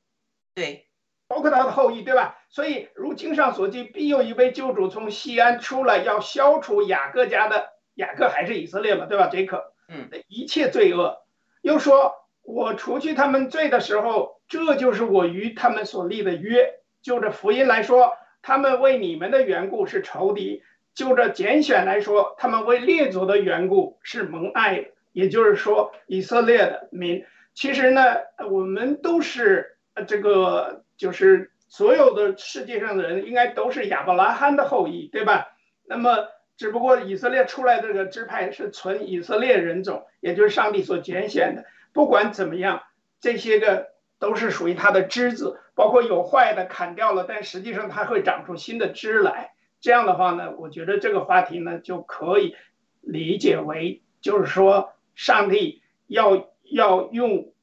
[0.54, 0.86] 对，
[1.28, 2.38] 包括他的后裔，对吧？
[2.50, 7.74] 所以如经上所记，必有一位救主从西安出来，要消除雅各家的。
[7.96, 9.28] 雅各还是以色列嘛，对吧？
[9.28, 11.24] 杰克，嗯，一切罪恶，
[11.62, 16.76] 又说我除去他们罪的时候，这就是我与他们所立的约。
[17.02, 20.62] 就这福音来说，他们为你们的缘故是仇敌；
[20.94, 24.88] 就这拣选来说，他们为列祖的缘故是蒙爱。
[25.12, 28.02] 也就是说，以色列的民，其实呢，
[28.50, 29.78] 我们都是
[30.08, 35.56] 这个，就是所有的世界上的人，应该都是亚伯拉罕的后裔，对吧？
[35.86, 36.28] 那么。
[36.58, 41.66] 只不过以色列出来这个支派是纯以色列人种，也就是上帝所拣选的。
[41.92, 42.82] 不管怎么样，
[43.20, 43.90] 这些个
[44.20, 49.54] 都是属于他的枝子，包括有坏的砍掉了，但实际上它会长出新的枝来。
[49.82, 52.56] 这样的话呢，我觉得这个话题呢就可以
[53.02, 57.54] 理解为，就是说上帝要要用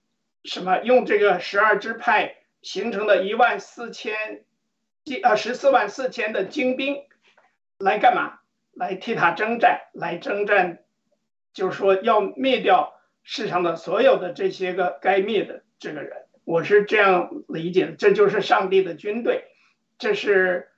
[0.44, 0.78] 什么？
[0.78, 4.44] 用这个十二支派形成的一万四千，
[5.22, 7.02] 呃十四万四千的精兵
[7.78, 8.38] 来干嘛？
[8.74, 10.78] 来替他征战，来征战，
[11.52, 19.44] 就是说要灭掉世上的所有的这些个该灭的这个人，我是这样理解的，这就是上帝的军队，
[19.98, 20.68] 这是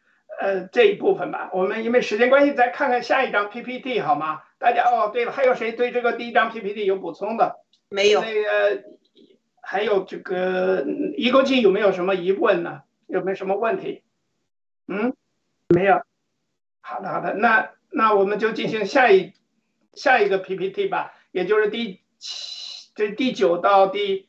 [0.41, 1.51] 呃这一部分吧。
[1.53, 4.43] 我们因为时间关系，再看看下一张 PPT 好吗？
[4.59, 7.61] 大家哦，对了，还有谁对这个第一张 PPT 有补充的？
[7.89, 8.21] 没有。
[8.21, 8.85] 那个
[9.61, 10.85] 还有这个
[11.17, 12.83] 一口气有没有什么疑问呢？
[13.07, 14.03] 有没有什么问题？
[14.89, 15.15] 嗯，
[15.69, 16.03] 没有。
[16.81, 17.71] 好的，好的，那。
[17.97, 19.35] 那我们就进行下一
[19.93, 24.29] 下一个 PPT 吧，也就是第七，这第九到第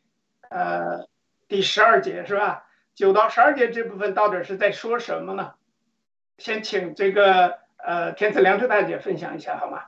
[0.51, 1.07] 呃
[1.47, 2.65] 第十二节是吧？
[2.95, 5.53] 九到十二节这部分到底是在说什么呢？
[6.37, 9.85] 先请这个呃天赐良知大姐分享一下好吗？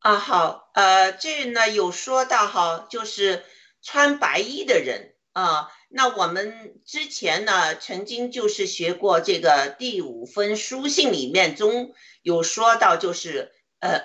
[0.00, 3.44] 啊好，呃这呢有说到哈，就是
[3.82, 11.94] 穿白衣的人啊，那我们之前呢曾经就是学过这个第五封书信里面中。
[12.22, 14.02] 有说到就是呃，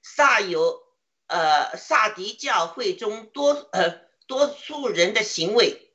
[0.00, 0.84] 萨有
[1.26, 5.90] 呃萨迪教会中多呃多数人的行为，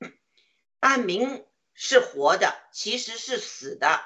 [0.81, 4.01] 按明是活的，其实是死的，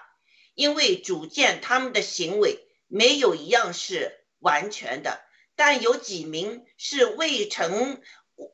[0.53, 5.21] 因为主见他们的行为没有一样是完全的，
[5.55, 8.01] 但有几名是未成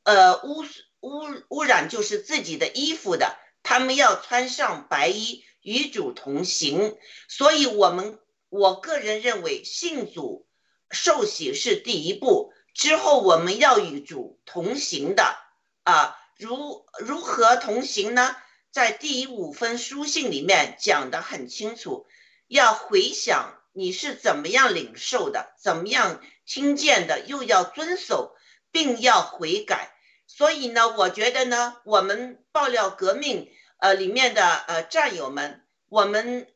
[0.03, 0.63] 呃污
[1.01, 6.95] 污污染就是自己的衣服的，他们要穿上白衣与主同行，
[7.27, 8.19] 所以我们
[8.49, 10.47] 我个人认为信主
[10.91, 15.35] 受洗是第一步，之后我们要与主同行的
[15.83, 18.35] 啊，如如何同行呢？
[18.71, 22.07] 在第五封书信里面讲得很清楚，
[22.47, 28.35] 要回想你是怎么样领受的，怎么样听见的，又要遵守，
[28.71, 29.93] 并要悔改。
[30.25, 36.51] 所以呢，我觉得呢，我们爆料革命呃里面的呃战友们，我们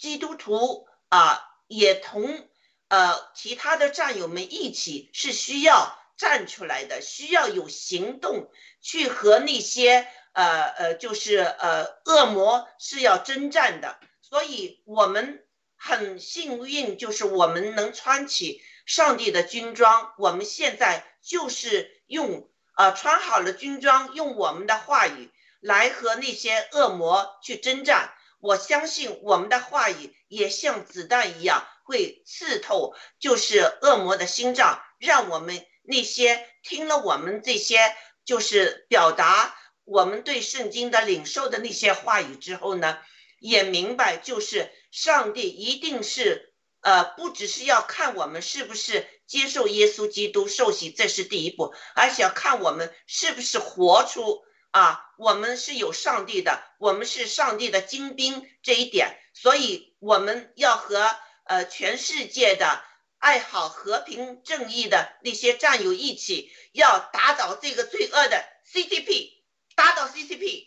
[0.00, 2.48] 基督徒啊，也同
[2.88, 8.50] 呃其他的战友们一起是需要站出来的，需要有行动
[8.80, 10.08] 去和那些。
[10.34, 15.44] 呃呃，就是呃，恶魔是要征战的，所以我们
[15.76, 20.14] 很幸运，就是我们能穿起上帝的军装。
[20.16, 28.14] 我们现在就是用啊，穿好了军装，用我们的话语来和那些恶魔去征战。
[28.40, 37.78] 我相信我们的话语也像子弹一样，会刺透就是恶魔的心脏，让我们那些听了我们这些
[38.24, 39.56] 就是表达。
[39.84, 42.98] 我们对圣经的领受的那些话语之后呢，
[43.40, 61.10] 也明白，就是上帝一定是，呃，不只是要看我们是不是接受耶稣基督受洗，这是第一步，而且要看我们是不是活出啊，我们是有上帝的，我们是上帝的精兵这一点，所以我们要和
[61.44, 62.84] 呃全世界的
[63.22, 69.30] 爱好和平正义的那些战友一起，要打倒这个罪恶的 CCP，。
[69.76, 70.66] 打倒 CCP。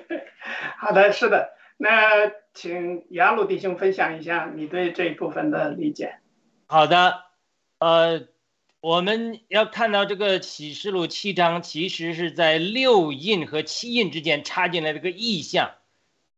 [0.78, 1.56] 好的，是的。
[1.78, 6.18] 那请雅鲁弟兄分享一下你对这一部分的理解。
[6.66, 7.24] 好的，
[7.78, 8.28] 呃，
[8.80, 15.76] 我们要看到这个启示录七章，其实是在六印和七印之间插进来这个意象，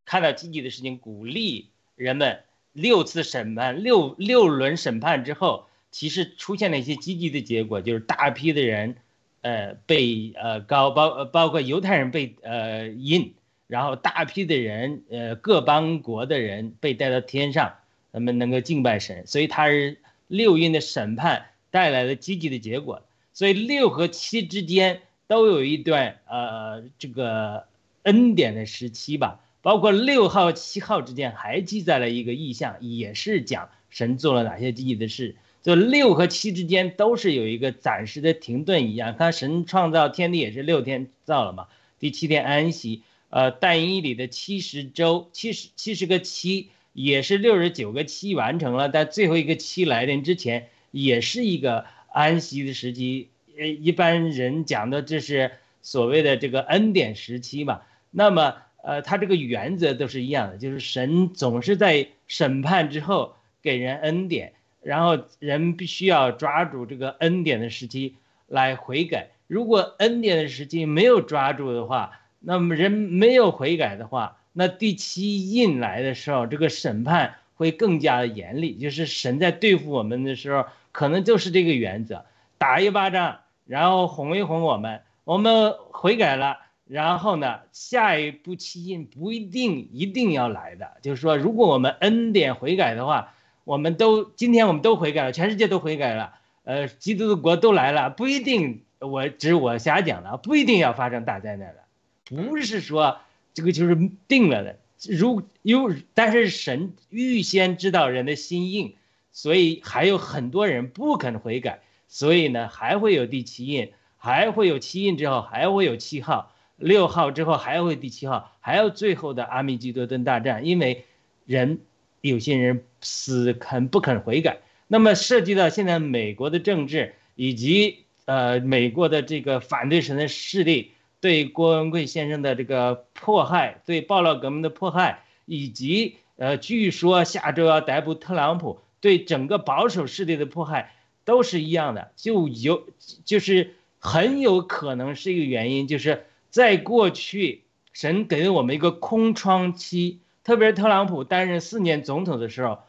[0.04, 8.96] 看到积极的事情，鼓励人们六次审判、六六轮审判之后，其实出现了一些积极的结果，就是大批的人。
[9.44, 13.34] 呃，被呃高包包括犹太人被呃印，
[13.66, 17.74] 然后大批的人呃各邦国的人被带到天上，
[18.12, 19.98] 他们能够敬拜神，所以他是
[20.28, 23.02] 六印的审判带来了积极的结果。
[23.32, 27.64] 所以六和七之间都有一段呃这个
[28.04, 35.36] 恩典的时期吧，包括六号七号之间还记载了一个意象，也是讲神做了哪些积极的事。
[35.62, 41.68] 就六和七之间都是有一个暂时的停顿一样，看神创造天地也是六天造了嘛，
[42.00, 43.04] 第七天安息。
[43.30, 53.30] 呃，但以里的七十周，七十七十个七也是六十九个七完成了，但最后一个七来临之前也是一个安息的时期。
[53.56, 57.82] 呃，一般人讲的这是所谓的这个恩典时期嘛。
[58.10, 64.52] 那么，呃，它这个原则都是一样的，就是神总是在审判之后给人恩典。
[64.82, 68.16] 然后人必须要抓住这个恩典的时机
[68.48, 69.28] 来悔改。
[69.46, 78.74] 如果恩典的时机没有抓住的话，那么人没有悔改的话，那第七印来的时候，这个审判会更加的严厉。
[78.74, 82.24] 就是神在对付我们的时候，可能就是这个原则：
[82.58, 86.58] 打一巴掌，然后哄一哄我们，我们悔改了，
[86.92, 90.98] 然后呢，下一步七印不一定一定要来的。
[91.02, 93.34] 就是说，如果我们恩典悔改的话。
[93.64, 96.34] 我们都今天我们都悔改了，全世界都悔改了，
[96.64, 101.84] 呃，基督的国都来了，不一定我只我瞎讲的，不一定要发生大灾难的，
[102.24, 103.18] 不是说
[103.54, 104.80] 这个就是定了的。
[105.08, 108.96] 如有，但是神预先知道人的心硬，
[109.30, 116.51] 所以还有很多人不肯悔改，所以呢还会有第七印，还会有七印之后还会有七号、
[116.82, 121.06] 六号之后还会第七号，还有最后的阿米基多顿大战，因为
[121.46, 121.80] 人。
[122.24, 142.86] 有些人死肯不肯悔改，那么涉及到现在美国的政治，以及呃美国的这个反对神的势力对郭文贵先生的这个迫害，对暴乱革命的迫害，以及呃据说下周要逮捕特朗普，对整个保守势力的迫害都是一样的，就有
[143.24, 150.20] 就是很有可能是一个原因，就是在过去神给了我们一个空窗期。
[150.44, 152.80] 特别是特朗普担任四年总统的时候，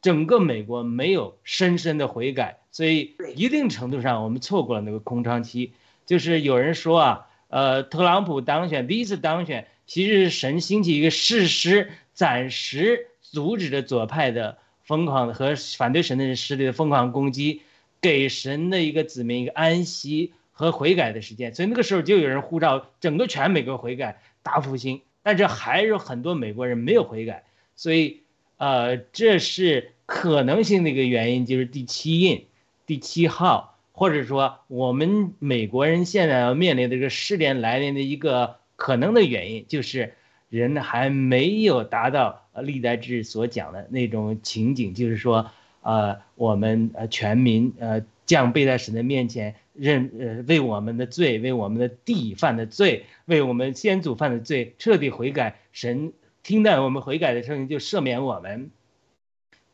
[0.00, 5.72] 整个美国没有深深的悔改，所以一定程度上我们错过了那个空窗期。
[6.04, 17.62] 就是有人说啊，呃，特朗普当选第一次当选，其实是神兴起一个事实，暂时阻止着左派的疯狂和反对神的势力的疯狂攻击，
[18.00, 20.32] 给神的一个子民一个安息
[20.62, 21.54] 和悔改的时间。
[21.54, 27.44] 所以那个时候就有人呼召整个全美国悔改大复兴，但是还有很多美国人没有悔改，
[27.76, 28.22] 所以。
[28.58, 32.46] 呃，这是可能性的一个原因，就是第七印，
[32.86, 40.14] 第七号，或者说我们美国人现在要面临的这个试炼来临的一个可能的原因，就是
[40.48, 45.50] 人还没有达到历代志所讲的那种情景，就是说，
[45.80, 56.12] 呃，我们呃全民呃降背在神的面前，认呃为我们的罪，为我们的地犯的罪，为我们先祖犯的罪彻底悔改，神。
[56.44, 58.72] 听到我们悔改的声音，就赦免我们。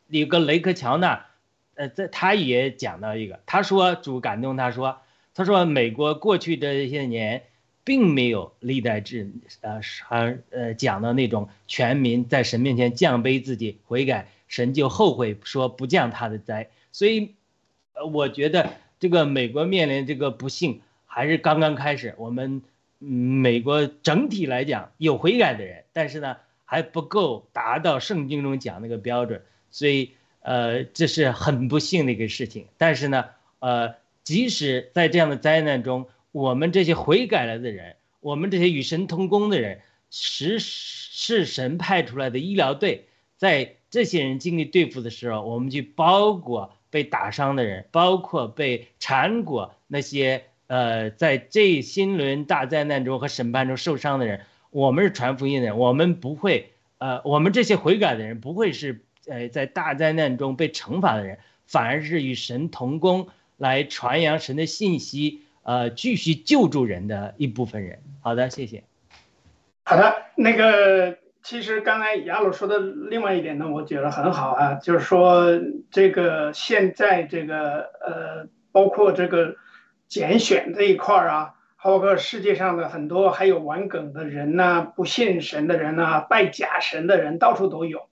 [0.07, 1.25] 有个雷克乔纳，
[1.73, 4.99] 呃，在他也讲到一个，他说主感动他说，
[5.33, 7.41] 他说美国过去这些年，
[7.83, 9.31] 并没有历代志，
[9.61, 16.69] 呃，还呃讲的那种全民在神面前降卑自己悔改，神就后悔说不降他的灾。
[16.91, 17.33] 所以，
[17.99, 22.15] 呃，我觉得这个美国面临这个不幸还是刚刚开始。
[22.17, 22.61] 我们
[22.97, 26.37] 美国整体来讲有悔改的人，但是呢。
[26.71, 29.41] 还不够达到圣经中讲那个标准，
[29.71, 32.67] 所以呃这是很不幸的一个事情。
[32.77, 33.25] 但是呢，
[33.57, 39.81] 呃，即使在这样的灾难中，我们这些悔改了的人，我们这些与神同工的人，
[40.11, 54.41] 是是神派出来的医疗队，在这些人经历对付的时候，我们去包裹被打伤的人，包括被缠裹那些呃在这新轮大灾难中和审判中受伤的人。
[54.71, 68.03] 我们是传福音的人，我们不会，呃，我们这些悔改的人不会是，呃，在大灾难中被惩罚的人，反而是与神同工来传扬神的信息，呃，继续救助人的一部分人。
[68.21, 68.83] 好的，谢谢。
[69.85, 71.17] 好的，那个
[71.49, 79.55] 其实刚才亚鲁说的另外一点呢，我觉得很好啊，就是说这个现在这个呃，包括这个
[80.07, 81.55] 拣选这一块儿啊。
[81.81, 88.09] 包括世界上的很多还有玩梗的人呐，不信神的人呐，拜假神的人到处都有，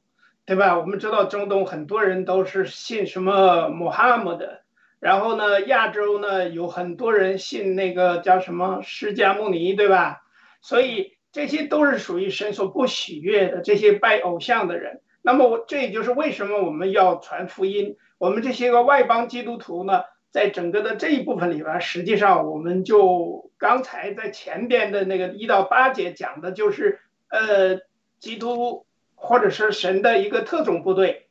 [0.48, 0.80] 对吧？
[0.80, 4.62] 我们知道中东很多人都是信什么穆罕默德，
[5.00, 10.24] 然后呢，亚洲呢有很多人信那个叫什么释迦牟尼，对吧？
[10.62, 15.02] 所以这些都是属于神所不喜悦的这些拜偶像的人。
[15.22, 20.02] 那么我这也就是为什么我们要传福音，我们这些个外邦基督徒呢？
[20.30, 27.80] 在整个的这一部分里边，实际上我们就刚才在前边的那个一到八节讲的就是，呃，
[28.20, 28.86] 基督
[29.16, 31.28] 或者是神的一个特种部队，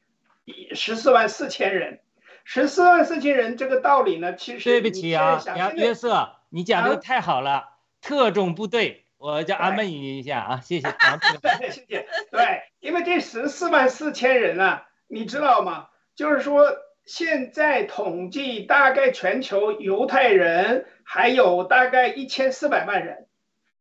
[0.73, 2.01] 十四万四千人，
[2.45, 5.41] 十四万四千人这个道理呢，其实对不起啊，
[5.75, 7.69] 约瑟，你讲的太好了，
[8.01, 10.89] 特种部队，我叫阿妹一下啊，谢谢，
[11.71, 15.89] 谢谢，对，因为这十四万四千人啊，你知道吗？
[16.15, 16.77] 就是说。
[17.09, 23.29] 现在统计大概全球犹太人还有大概一千四百万人，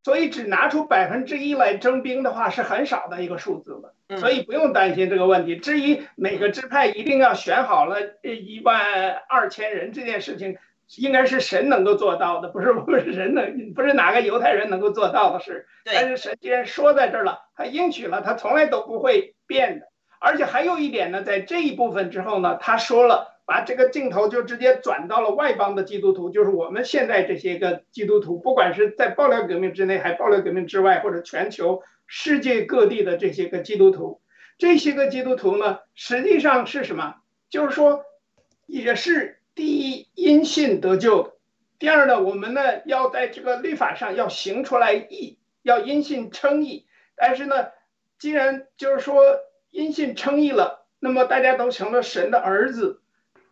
[0.04, 5.56] 所以只拿出百分之一来征兵的话是很少的一个数字了，所以不用担心这个问题。
[5.56, 10.60] 至于每个支派一定要选好了一万二千人这件事情，
[10.98, 15.66] 应该是神能够做到的，不是 不是人能，不是哪个犹太人能够做到的事。
[15.84, 19.88] 但是神既然说在这儿了，他应许了，他从来都不会变的。
[20.20, 34.22] 而且还有一点呢，在这一部分之后呢，他说了，把这个镜头就直接转到了外邦的基督徒，就是我们现在这些个基督徒，不管是在爆料革命之内，还爆料革命之外，或者全球世界各地的这些个基督徒，
[34.58, 37.16] 这些个基督徒呢，实际上是什么？
[37.50, 38.04] 就是说，
[38.66, 41.40] 也是第一因信得救，
[41.80, 46.86] 第二呢，我们呢要在这个律法上要行出来义，要因信称义。
[47.16, 47.70] 但是呢，
[48.20, 49.22] 既然就是说。
[49.72, 53.02] 因信称义了，那么大家都成了神的儿子，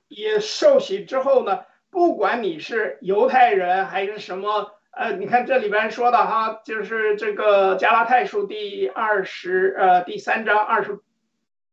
[0.07, 11.01] 也受洗之后呢，不管你是犹太人还是什么，呃，你看这里边说的哈，就是这个加拉太书第二十呃第三章二十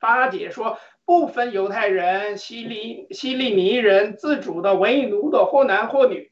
[0.00, 0.80] 八节说，
[1.10, 6.30] 不分犹太人、希利希利尼人、自主的、为奴的，或男或女，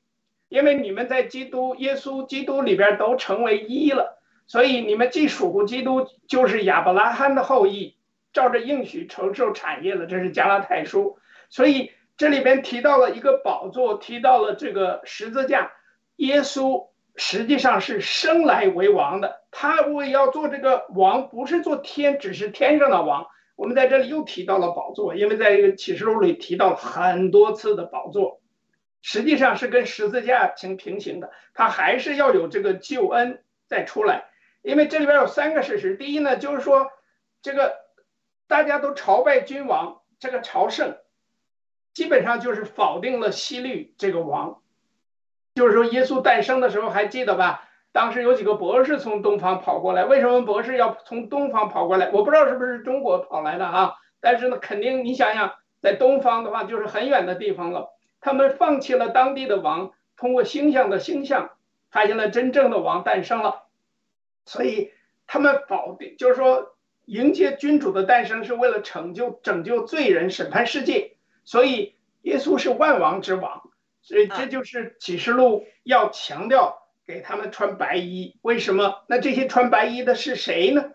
[0.49, 7.97] 因为你们在基督耶稣基督里边都成为一了，所以你们既属乎基督，就是亚伯拉罕的后裔。
[8.33, 11.19] 照着应许承受产业了，这是加拉太书。
[11.51, 15.73] 所以这里边提到了一个宝座，提到了这个十字架。
[16.19, 23.27] 耶稣实际上是生来为王的，他为要做这个王，不是做天，只是天上的王，
[23.59, 28.41] 我们在这里又提到了宝座，因为在这个启示录里提到了很多次的宝座，
[29.03, 34.27] 实际上是跟十字架平平行的，它还是要有这个救恩再出来。
[34.63, 36.93] 因为这里边有三个事实，第一呢，就是说
[37.43, 37.75] 这个
[38.47, 40.97] 大家都朝拜君王，这个朝圣
[41.93, 44.63] 基本上就是否定了希律这个王。
[45.57, 47.68] 就是说，耶稣诞生的时候还记得吧？
[47.99, 52.13] 当时有几个博士从东方跑过来，为什么博士要从东方跑过来？
[52.13, 57.89] 我不知道是不是中国跑来的啊，但是呢，肯定你想想，在东方的话就是很远的地方了。
[58.21, 61.51] 他们放弃了当地的王，通过星象的星象，
[61.91, 63.65] 发现了真正的王诞生了。
[64.47, 64.93] 所以
[65.27, 71.17] 他们否定，就是说迎接君主的诞生是为了拯救拯救罪人、审判世界。
[71.45, 73.63] 所以耶稣是万王之王。
[74.03, 76.78] 所以这就是启示录要强调
[77.09, 79.03] 给他们穿白衣，为什么？
[79.09, 80.91] 那这些穿白衣的是谁呢？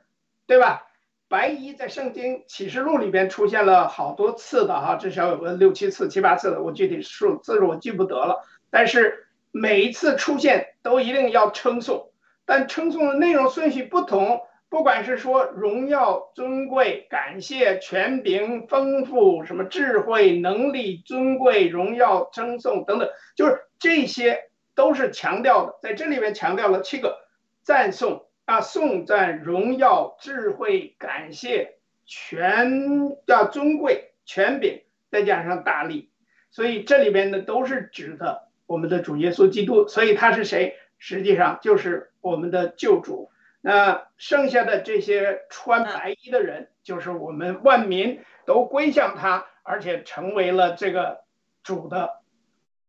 [0.45, 0.85] 对吧？
[1.27, 8.45] 白衣在圣经启示录里边出现了好多次的哈，至少有个六七次、七八次的，我具体数字我记不得了。
[8.69, 12.11] 但是每一次出现都一定要称颂，
[12.45, 14.41] 但称颂的内容顺序不同。
[14.69, 24.39] 不管是说荣耀、尊贵、感谢、权柄、丰富，什么智慧、能力、尊贵、荣耀、称颂等等，就是这些
[24.75, 27.25] 都是强调的，在这里面强调了七个
[27.61, 36.09] 赞颂啊，颂赞、荣耀、智慧、感谢、权叫尊贵、权柄，再加上大力，
[36.51, 40.75] 所以这里边呢都是指的我们的主耶稣基督，所以他是谁？
[40.97, 43.29] 实际上就是我们的救主。
[43.61, 51.21] 那剩下的这些穿白衣的人，就是我们万民都归向他，而且成为了这个
[51.63, 52.22] 主的。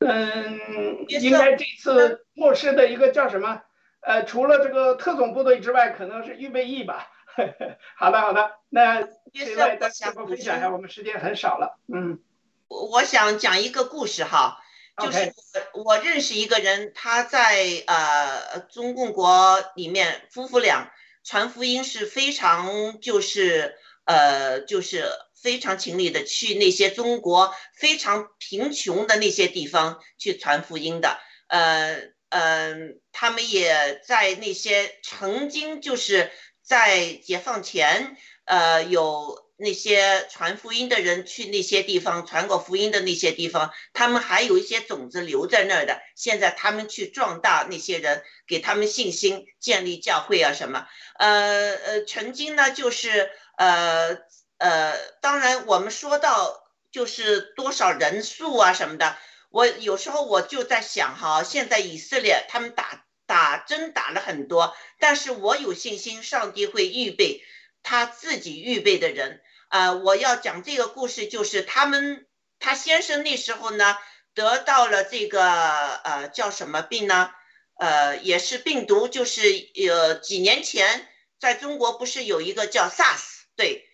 [0.07, 3.63] 嗯，应该这次末世的一个叫什么？
[4.01, 7.09] 呃，除了这个特种部队之外，可能是预备役吧。
[7.97, 8.53] 好的，好的。
[8.69, 9.01] 那
[9.33, 11.79] 另外再分享一下，我们时间很少了。
[11.93, 12.21] 嗯，
[12.69, 14.61] 我我想讲一个故事哈。
[14.97, 15.35] 就是
[15.73, 20.93] 我认识一个人，他在呃中共国里面，夫妇俩
[21.25, 23.75] 传福音是非常就是
[24.05, 25.05] 呃就是
[25.45, 36.33] 非常勤力的去那些中国非常贫穷的那些地方去传福音的，呃嗯，他们也在那些曾经就是
[36.63, 38.17] 在解放前
[38.47, 39.45] 呃有。
[39.57, 46.01] 那些传福音的人去那些地方传过福音的那些地方，他们还有一些种子留在那儿的。
[46.17, 50.89] 现在他们去壮大那些人，给他们信心，建立教会啊什么。
[51.21, 54.17] 呃呃，曾经呢就是呃
[54.65, 59.19] 呃，当然我们说到就是多少人数啊什么的，
[59.51, 67.45] 我有时候我就在想哈，现在以色列他们打打针打了很多，但是我有信心，上帝会预备。
[67.87, 72.27] 他自己预备的人，呃，我要讲这个故事，就是他们
[72.59, 73.99] 他先生那时候呢，
[74.33, 77.31] 得到了这个呃叫什么病呢？
[77.79, 79.43] 呃，也是病毒，就是
[79.87, 81.07] 呃几年前
[81.39, 83.21] 在中国不是有一个叫 SARS，
[83.55, 83.87] 对，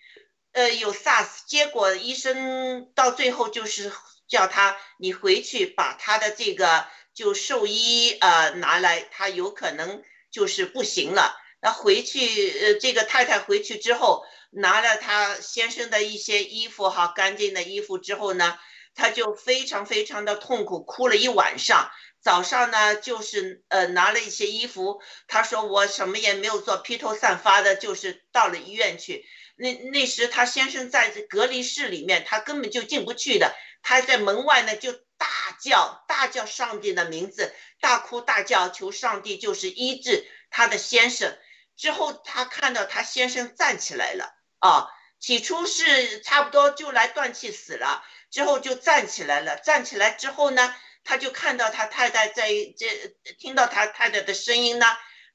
[0.53, 3.93] 呃有 SARS，结果医生到最后就是
[4.29, 11.37] 叫他你回去把他的这个就兽医呃拿来，他有可能就是不行了。
[11.63, 18.59] 那回去，呃，这个太太回去之后，拿了她先生的一些衣服，哈，干净的衣服之后呢，
[18.95, 21.91] 她就非常非常的痛苦，哭了一晚上。
[22.23, 29.27] 早上呢，就是呃拿了一些衣服，她说我什么也没有做，披头散发的，就是到了医院去。
[29.61, 41.37] 那那时她先生在这隔离室里面，他根本就进不去的，他在门外呢就大叫，大叫上帝的名字，大哭大叫，求上帝就是医治他的先生。
[41.77, 44.89] 之后，他看到他先生站起来了啊！
[45.19, 49.57] 起初是差不多就来断气死了，之后就站起来了。
[49.59, 52.49] 站起来之后呢，他就看到他太太在
[52.79, 54.87] 这，听到他太太的声音呢。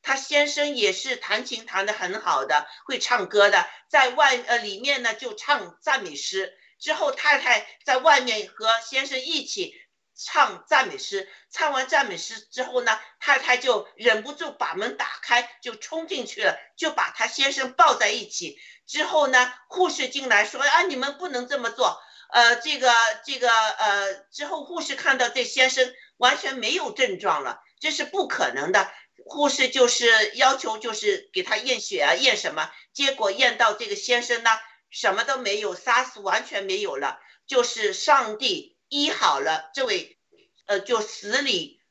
[0.06, 6.54] 他先生也是弹琴弹得很好的，会唱歌的，在外呃里面呢就唱赞美诗。
[6.80, 9.74] 之后太太在外面和先生一起。
[10.18, 18.58] 唱赞美诗，唱完赞美诗之后呢，太太就忍不住把门打开，就冲进去了，就把他先生抱在一起。
[18.88, 22.02] 之后呢，护士进来说：“啊，你们不能这么做。”
[22.32, 22.94] 呃，这个
[23.26, 28.90] 这个呃，之后护士看到这先生完全没有症状了，这是不可能的。
[29.24, 32.72] 护士就是要求就是给他验血啊，验什么？
[32.94, 34.50] 结果验到这个先生呢，
[34.90, 38.74] 什么都没有，杀死完全没有了，就是上帝。
[38.88, 40.20] 医好了这位，
[40.68, 41.82] 呃，就死里，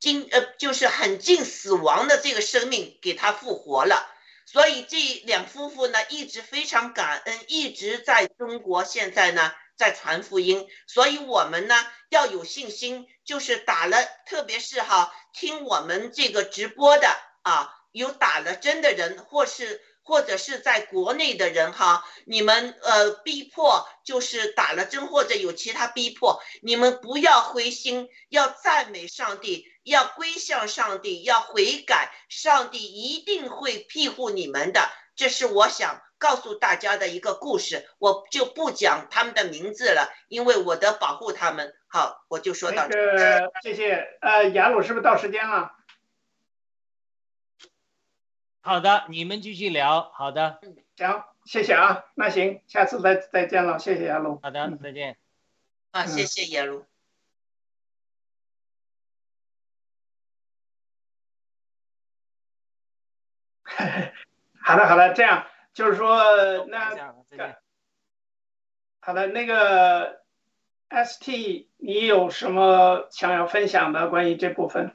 [0.00, 4.10] 近呃，就是很近死亡的这个生命，给他复活了。
[4.44, 10.68] 所以这两夫妇呢一直非常感恩，一直在中国现在呢在传福音。
[10.86, 11.74] 所以我们呢
[12.08, 17.08] 要有信心，就是打了，特别是哈听我们这个直播的
[17.42, 19.80] 啊，有打了针的人，或是。
[20.06, 34.90] 或者是在国内的人哈，你们呃逼迫就是打了针或者有其他逼迫，你们不要灰心，要赞美上帝，要归向上帝，要悔改，上帝一定会庇护你们的。
[35.16, 41.76] 这是我想告诉大家的一个故事，我就不讲他们的名字了，因为我得保护他们。
[41.86, 43.52] 好，我就说到这。
[43.60, 44.16] 谢谢。
[44.22, 45.76] 呃，雅鲁是不是到时间了？
[48.62, 50.10] 好的，你们继续聊。
[50.14, 50.60] 好的，
[50.96, 52.06] 行，谢谢啊。
[52.14, 53.78] 那行，下次再再见了。
[53.78, 54.40] 谢谢雅鲁。
[54.42, 55.18] 好的，再见。
[55.90, 56.86] 啊，谢谢雅鲁。
[64.64, 66.22] 好的，好的，这样就是说，
[66.68, 66.90] 那
[69.00, 70.20] 好的，那个
[70.88, 74.92] ST，你有什么想要分享的关于这部分？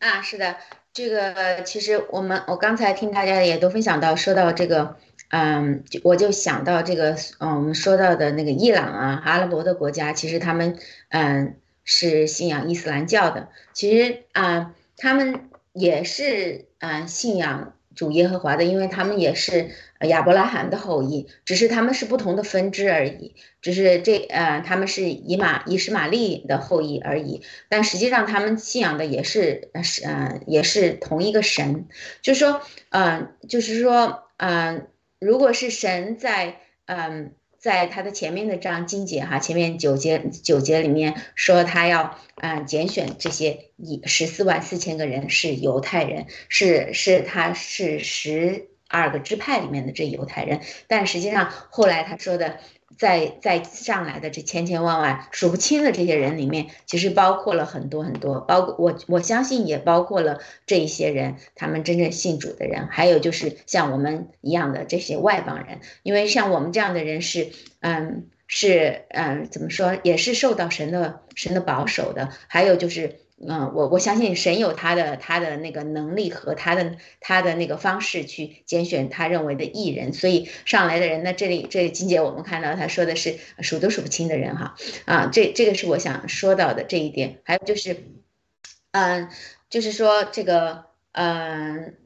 [0.00, 0.56] 啊，是的。
[0.94, 4.96] 这个其实我们我刚才听大家也都分享到，说到这个，
[5.28, 10.78] 嗯，我就想到这个，嗯，我们说到的那个伊朗啊，阿拉伯的国家，其实他们
[11.10, 17.76] 嗯是信仰伊斯兰教的，其实啊，他们也是嗯信仰。
[17.94, 19.70] 主耶和华的，因为他们也是
[20.00, 23.34] 亚伯拉罕的后裔，只是他们是不同的分支而已。
[23.60, 27.42] 只是这呃，他们是以马以实玛利的后裔而已。
[27.68, 31.86] 但实际上，他们信仰的也是是呃，也是同一个神。
[32.22, 34.88] 就是说，嗯，就是说，嗯，
[35.18, 37.32] 如果是神在嗯。
[37.64, 52.58] 在他的前面的章金节哈，前面九节九节里面说他要嗯拣选这些一十四万四千个人是犹太人，是是他是十二个支派里面的这犹太人，但实际上后来他说的。
[52.96, 73.23] 在在上来的这千千万万数不清的这些人里面，其实包括了很多很多，包括我我相信也包括了这一些人，他们真正信主的人，还有就是像我们一样的这些外邦人，因为像我们这样的人是，嗯，是嗯，怎么说，也是受到神的神的保守的，还有就是。
[73.46, 87.96] 嗯，我我相信神有他的他的那个能力和他的他的那个方式去拣选他认为的艺人，所以上来的人呢，这里这里金姐我们看到他说的是数都数不清的人哈啊，这这个是我想说到的这一点，还有就是，
[88.92, 89.28] 嗯，
[89.68, 91.96] 就是说这个嗯，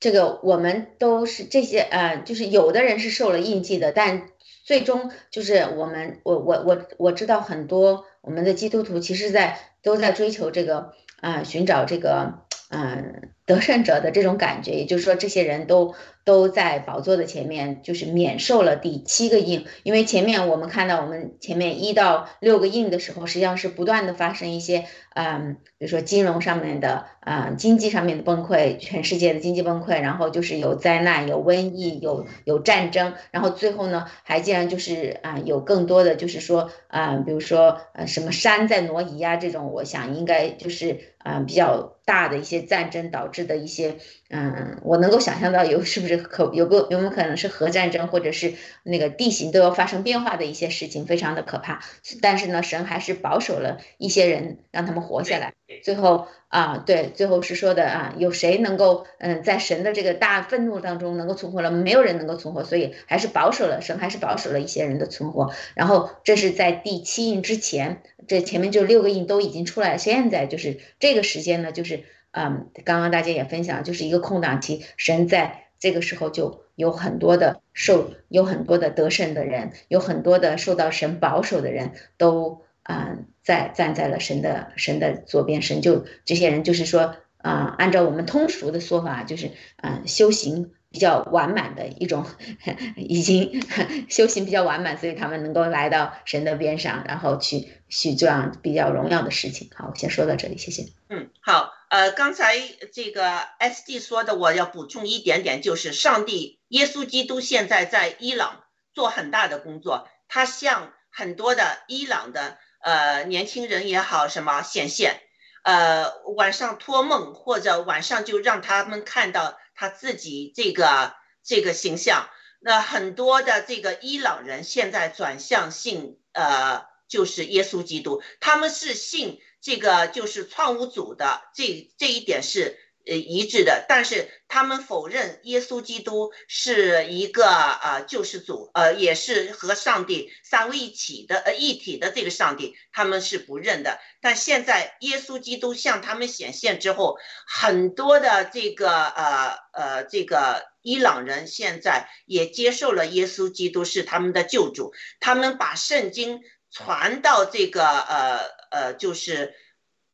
[0.00, 4.30] 这个我们都是这些呃，就是有的人是受了印记的，但
[4.64, 9.60] 最终就是我们我我我我知道很多我们的基督徒其实在。
[9.88, 15.96] 都在追求这个啊，寻找这个嗯得胜者的这种感觉，也就是说，这些人都。
[16.24, 24.84] 都在宝座的前面，就是免受了第七个印，因为前面我们看到我们前面一到六个印的时候，实际上是不断的发生一些，
[25.14, 43.96] 嗯，比如说金融上面的，嗯，经济上面的崩溃，全世界的经济崩溃，然后就是有灾难、有瘟疫、有有战争，然后最后呢，还竟然就是啊，有更多的就是说，啊，比如说呃什么山在挪移啊这种，我想应该就是啊比较大的一些战争导致的一些，
[44.30, 46.16] 嗯，我能够想象到有是不是？
[46.18, 51.80] 可有个有没有可能是核战争，或者是那个地形都要发生变化的一些事情，非常的可怕。
[52.20, 55.54] 但是呢，神还是保守了一些人，让他们活下来。
[55.82, 61.70] 最后啊，对，最后是说的啊，有谁能够嗯，在神的这个大愤怒当中能够存活了？
[61.70, 65.52] 没有人能够存活，所以还是保守了，神还是保守了一些人的存活。
[65.74, 69.98] 然后这是在第七印之前，这前面就六个印都已经出来了。
[69.98, 72.04] 现在就是这个时间呢，就是
[72.38, 75.64] 嗯，刚刚大家也分享，就是一个空档期，神在。
[75.80, 92.26] 这个时候就有很多的受，有很多的得胜的人，有很多的受到神保守的人都啊，在站在了神的神的左边，神就这些人就是说啊，按照我们通俗的说法，就是嗯，修行比较完满的一种，
[92.98, 93.62] 已经
[94.08, 99.70] 修行比较完满，所以他们能够来到神的边上，然后去去这样比较荣耀的事情。
[99.76, 100.86] 好，我先说到这里，谢谢。
[101.08, 101.77] 嗯，好。
[101.90, 102.58] 呃，刚才
[102.92, 108.62] 这个 S D 说的，我要补充一点点，就是上帝耶稣基督现在在伊朗
[108.92, 115.22] 做很大的工作，他向很多的伊朗的呃年轻人也好，什么显现，
[115.62, 122.28] 呃晚上托梦或者晚上就让他们看到他自己这个这个形象，
[122.60, 129.40] 那很多的这个伊朗人现在转向信呃就是耶稣基督，他们是信。
[129.60, 143.98] 这个就是创物组的这这一点是呃一致的，但是他们否认耶稣基督是一个呃救世主，呃也是和上帝三位一体的呃一体的这个上帝，他们是不认的。
[144.20, 156.40] 但现在耶稣基督向他们显现之后，很多的这个呃呃这个伊朗人现在也接受了耶稣基督是他们的救主，他们把圣经
[156.70, 158.40] 传到这个呃
[158.70, 159.54] 呃就是。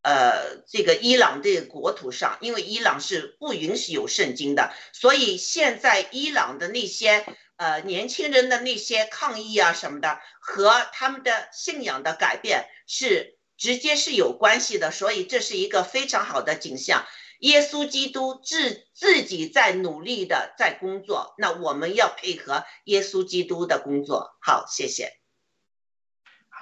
[0.06, 7.24] 呃，这个伊朗这个国土上，因为伊朗是不允许有圣经的，所以现在伊朗的那些
[7.56, 17.06] 呃年轻人的那些抗议啊什么的，和他们的信仰的改变是直接是有关系的，所以这是一个非常好的景象。
[17.38, 24.36] 耶稣基督自自己在努力的在工作，那我们要配合耶稣基督的工作。
[24.42, 25.23] 好，谢谢。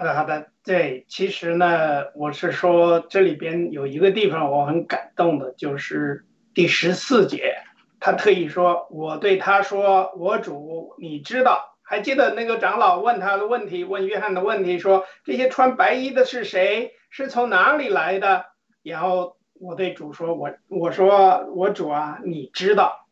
[0.03, 6.25] 好的，好的，对，其实呢，我是说这里边有一个地方我很感动的，就是
[6.55, 7.55] 第十四节，
[8.01, 18.47] 他特意说，我对他说，我主，你知道，还记得那个长老问他的问题，问约翰的问题，说这些穿白衣的是谁，是从哪里来的？
[18.83, 23.07] 然后我对主说，我我说我主啊，你知道。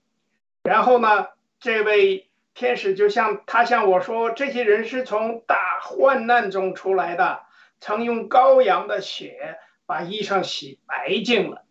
[0.65, 1.29] 然后呢，
[1.61, 2.30] 这位。
[2.55, 7.41] 天使就像他向我说：“这些人是从大患难中出来的，
[7.81, 11.63] 曾用羔羊的血把衣裳洗白净了。”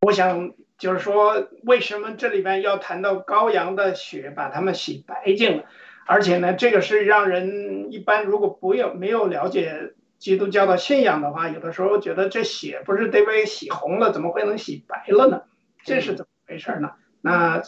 [0.00, 5.64] 我想就是说，为什么这里边要谈到羔羊的血把他们洗白净了？
[6.06, 15.42] 而且呢，这个是让人一般如果不有没有了解基督教的信仰的话，有的时候觉得这血不是得被洗红了，怎么会能洗白了呢？
[15.82, 16.92] 这是怎么回事呢？
[17.20, 17.62] 那？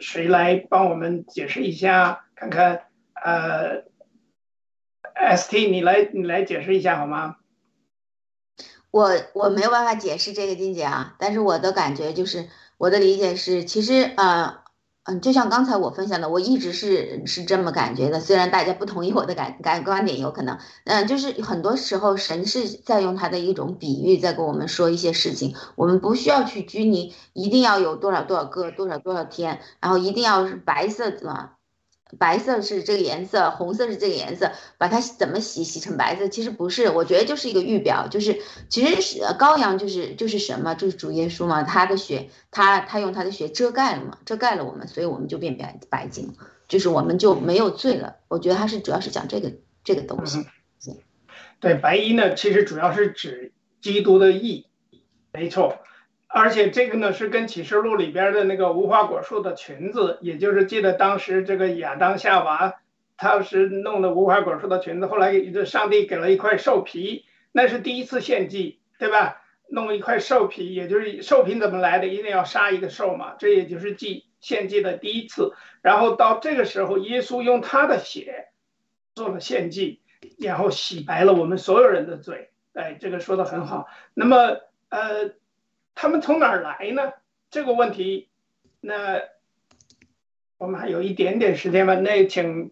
[0.00, 2.24] 谁来帮我们解释一下？
[2.34, 3.84] 看看，呃
[5.36, 7.36] ，ST，你来，你来解释一下好吗？
[8.90, 12.48] 我我没有办法解释这个金姐啊，但是我的感觉就是，
[12.78, 14.59] 我的理解是，其实呃。
[15.10, 18.20] 嗯，就像刚才我分享的，我一直是是这么感觉的。
[18.20, 25.56] 虽然大家不同意我的感感观点，有可能，嗯，就是很多时候神是在用他的一种比喻，在跟我们说一些事情。
[25.74, 31.50] 我们不需要去拘泥，一定要有多少多少个，多少多少天，然后一定要是白色的。
[32.18, 36.28] 白色是这个颜色，红色是这个颜色，把它怎么洗洗成白色？
[36.28, 46.34] 其实不是，我觉得就是一个预表，就是其实是羔羊就是就是什么，就是主耶稣嘛，他的血，他他用他的血遮盖了嘛，遮盖了我们，所以我们就变白白净，
[46.68, 48.16] 就是我们就没有罪了。
[48.28, 49.52] 我觉得他是主要是讲这个
[49.84, 50.46] 这个东西。
[51.60, 53.52] 对，白衣呢，其实主要是指
[53.82, 54.66] 基督的义，
[55.30, 55.76] 没错。
[56.32, 62.74] 而且这个呢是跟启示录里边的那个无花果树的裙子，也就是记得当时这个亚当夏娃，
[63.16, 69.42] 他是弄的无花果树的裙子，后来这上帝给了一块兽皮，那是第一次献祭，对吧？
[69.68, 72.06] 弄一块兽皮，也就是兽皮怎么来的？
[72.06, 75.52] 一定要杀一个兽嘛，这也就是祭献祭的第一次。
[75.82, 78.50] 然后到这个时候，耶稣用他的血
[79.16, 80.00] 做了献祭，
[80.38, 82.50] 然后洗白了我们所有人的罪。
[82.72, 83.88] 哎，这个说的很好。
[84.14, 84.60] 那么，
[84.90, 85.32] 呃。
[86.00, 87.12] 他们从哪儿来呢？
[87.50, 88.30] 这个问题，
[88.80, 89.20] 那
[90.56, 91.94] 我们还有一点点时间吧。
[91.94, 92.70] 那请，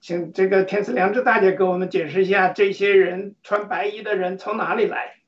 [0.00, 5.20] 请这个天赐良知大姐给我们解释一下，这些人穿白衣的人从哪里来？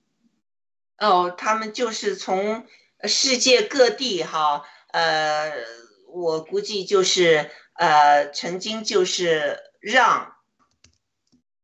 [0.99, 2.67] 哦，他们就是从
[3.05, 5.53] 世界各地哈，呃，
[6.09, 10.35] 我估计就是呃，曾经就是让。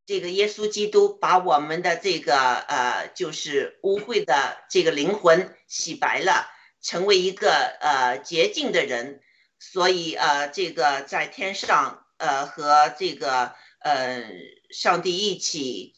[0.07, 6.47] 这个耶稣基督把我们的这个呃，就是污秽的这个灵魂洗白了，
[6.81, 7.51] 成为一个
[7.81, 9.19] 呃洁净的人，
[9.59, 14.23] 所以呃，这个在天上呃和这个呃
[14.69, 15.93] 上帝一起，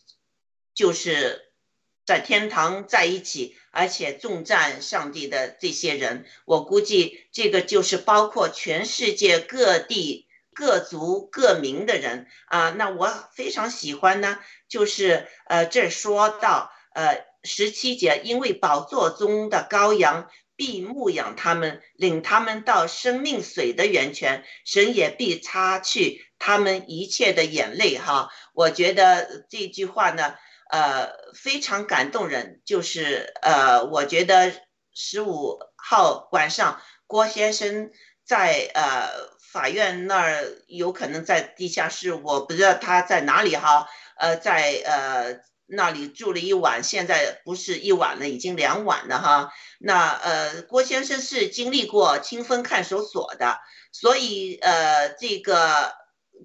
[0.73, 1.51] 就是
[2.03, 10.25] 在天堂在一起，而且重赞上帝的这些人，我估计这个就是包括全世界各地。
[10.53, 14.39] 各族各民的人啊，那我非常喜欢呢。
[14.67, 27.97] 就是呃，这说到呃十七节，因为宝座中的羔羊必牧养他们，领他们到生命水的源泉，神也必擦去他们一切的眼泪。
[27.97, 30.35] 哈，我觉得这句话呢，
[30.69, 32.61] 呃，非常感动人。
[32.65, 34.51] 就是呃，我觉得
[34.93, 37.91] 十五号晚上郭先生
[38.25, 39.38] 在呃。
[39.51, 43.87] 法院那儿有可能在地下室，我不知道他在哪里哈。
[44.15, 49.53] 呃，在呃那里住了一晚，现在不是一晚了，已经两晚了哈。
[49.79, 53.59] 那呃，郭先生是经历过清风看守所的，
[53.91, 55.93] 所以呃，这个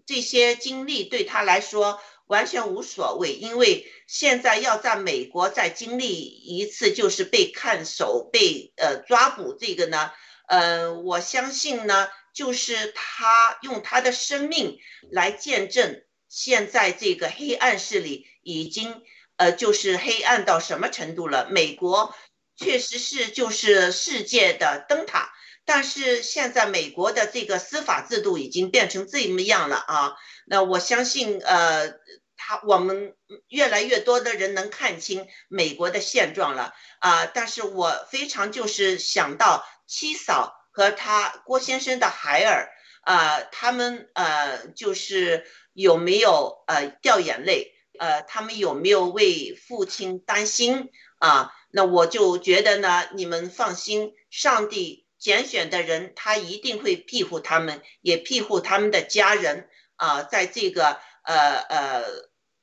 [0.06, 10.12] 这些经历对他来说，完全无所谓，因为现在要在美国再经历一次就是被看守、被呃抓捕这个呢，
[10.46, 14.78] 呃，我相信呢，就是他用他的生命
[15.10, 19.02] 来见证现在这个黑暗势力已经
[19.36, 21.48] 呃就是黑暗到什么程度了。
[21.48, 22.14] 美国
[22.56, 25.32] 确实是就是世界的灯塔，
[25.64, 30.16] 但是现在美国的这个司法制度已经变成这么样了啊。
[30.46, 31.94] 那我相信，呃，
[32.36, 33.16] 他我们
[33.48, 37.26] 越来越多的人能看清美国的现状了啊！
[37.26, 42.72] 但是我非常就是想到七嫂和他郭先生的孩儿
[43.02, 47.70] 啊，他们呃就是有没有呃掉眼泪？
[47.96, 51.52] 呃，他们有没有为父亲担心啊？
[51.70, 59.68] 那我就觉得呢，你们放心，上帝拣选的人，他一定会庇护他们，也庇护他们的家人。
[59.94, 62.04] 啊，在这个呃呃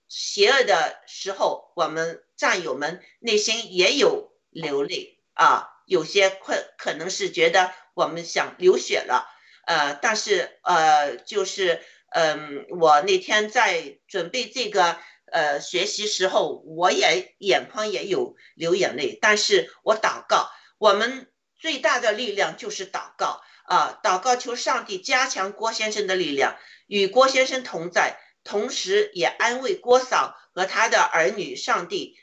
[0.09, 9.27] 邪恶的时候，我们战友们内心也有流泪啊，有些困可能是觉得我们想流血了，
[9.65, 14.97] 呃，但是呃，就是嗯，我那天在准备这个
[15.31, 26.57] 呃学习时候，我也眼眶也有流眼泪，但是我祷告，我们最大的力量就是祷告啊，祷告求上帝加强郭先生的力量。
[26.87, 31.55] 与郭先生同在，同时也安慰郭嫂和他的儿女。
[31.55, 32.17] 上帝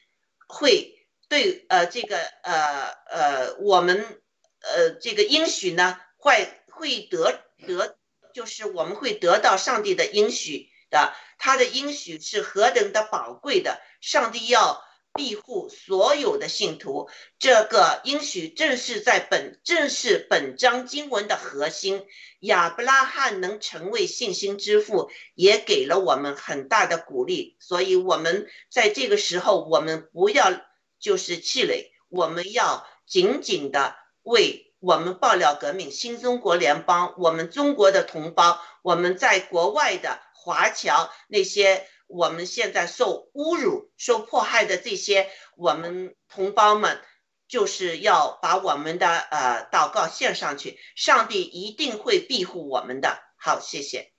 [0.46, 0.97] 会
[1.28, 4.20] 对呃这个呃呃我们
[4.60, 7.96] 呃这个应许呢，会会得得，
[8.32, 11.12] 就是我们会得到上帝的应许的。
[11.38, 14.82] 他的应许是何等的宝贵的，上帝要。
[15.14, 17.08] 庇护所有的信徒，
[17.40, 22.06] 这个应许正是在本正是本章经文的核心。
[22.40, 27.56] 亚伯拉罕能成为信心之父，也给了我们很大的鼓励。
[27.58, 30.52] 所以，我们在这个时候，我们不要
[30.98, 41.86] 就是气馁，我们要紧紧的为我们爆料革命、新中国联邦、我们中国的同胞、我们在国外的华侨那些。
[42.10, 46.98] 我们现在受侮辱、受迫害的这些我们同胞们，
[47.48, 53.18] 就是要把我们的呃祷告献上去，上帝一定会庇护我们的。
[53.36, 54.10] 好，谢谢。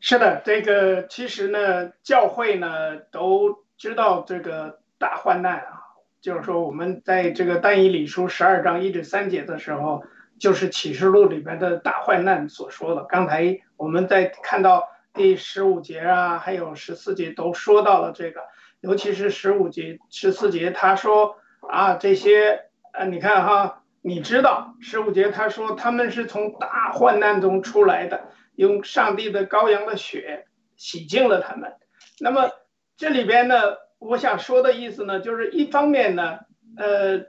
[0.00, 5.81] 是的，这个其实呢，教会呢都知道这个大患难啊，
[6.22, 10.02] 就是说我们在这个但以理书十二章一至三节的时候，
[10.38, 13.04] 就是启示录里边的大患难所说的。
[13.04, 14.88] 刚才我们在看到。
[15.14, 18.40] 第十五节啊，还有十四节都说到了这个，
[18.80, 21.36] 尤其是十五节、十四节，他说
[21.68, 22.62] 啊，这些
[22.94, 30.46] 呃，你看哈，你知道十五节他说他们是从大患难中出来的，用上帝的羔羊的血
[30.78, 31.74] 洗净了他们。
[32.18, 32.50] 那么
[32.96, 33.56] 这里边呢，
[34.02, 36.40] 我想说的意思呢，就是一方面呢，
[36.76, 37.26] 呃，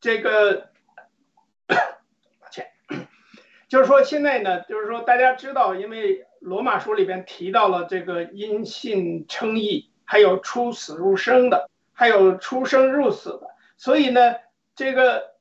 [0.00, 0.68] 这个。
[1.68, 2.66] 抱歉
[3.68, 14.36] 就是说，现在呢，就是说，大家知道，因为罗马书里边提到了这个因信称义，还有出死入生的，还有出生入死的，所以呢，
[14.76, 15.34] 这个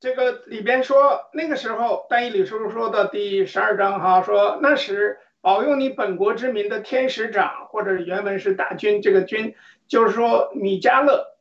[0.00, 9.54] 这个里边说，那个时候，但以理书说的第十二章哈，说那时保佑你本国之民的天使长，或者原文是大军，这个军
[9.88, 11.36] 就是说米迦勒，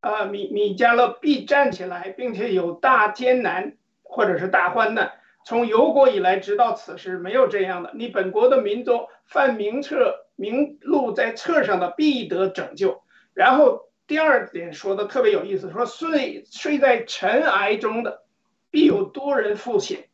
[0.00, 5.12] 呃，米米迦勒必站起来，并且有大艰难或者是大患难。
[5.44, 7.92] 从有国以来，直到此时，没有这样的。
[7.94, 13.02] 你本国的民众犯明册名录在册上的，必得拯救。
[13.34, 18.24] 然后第二点说的特别有意思，说睡睡在尘埃中的，
[18.70, 20.04] 必有多人复醒，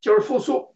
[0.00, 0.69] 就是复苏。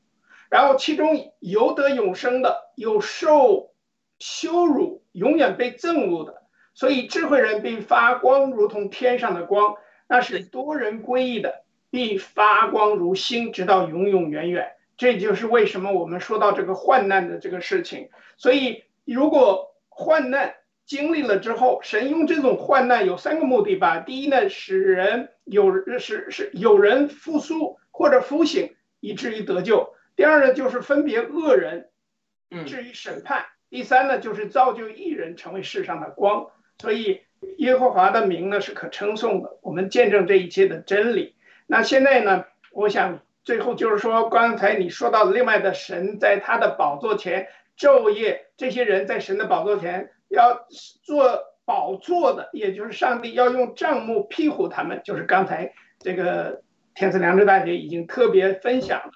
[0.55, 3.73] 然后其中有得永生的，有受
[4.21, 6.45] 羞辱，永远被憎恶的。
[6.75, 9.75] 所以智慧人必发光，如同天上的光，
[10.07, 11.65] 那是多人归依的。
[11.91, 14.71] 必发光如星，直到永永远远。
[14.97, 18.11] 这就是为什么我们说到这个患难的这个事情。
[18.37, 20.55] 所以，如果患难
[20.87, 23.99] 经历了之后，神用这种患难有三个目的吧。
[23.99, 29.93] 第一呢，使人有使使有人复苏或者复醒，以至于得救。
[30.17, 31.89] 第二呢，就是分别恶人，
[32.67, 33.45] 至于审判。
[33.71, 36.47] 第三呢，就是造就一人成为世上的光。
[36.79, 37.21] 所以，
[37.59, 39.59] 耶和华的名呢是可称颂的。
[39.63, 41.35] 我们见证这一切的真理。
[41.67, 42.45] 那现在呢？
[42.73, 50.67] 我想最后就是说，刚才你说到的另外的神在他的宝座前昼夜，这些人在神的宝座前要
[51.05, 56.63] 做宝座的，也就是上帝要用帐幕庇护他们，就是刚才这个
[56.97, 59.13] 天赐良知大姐已经特别分享了。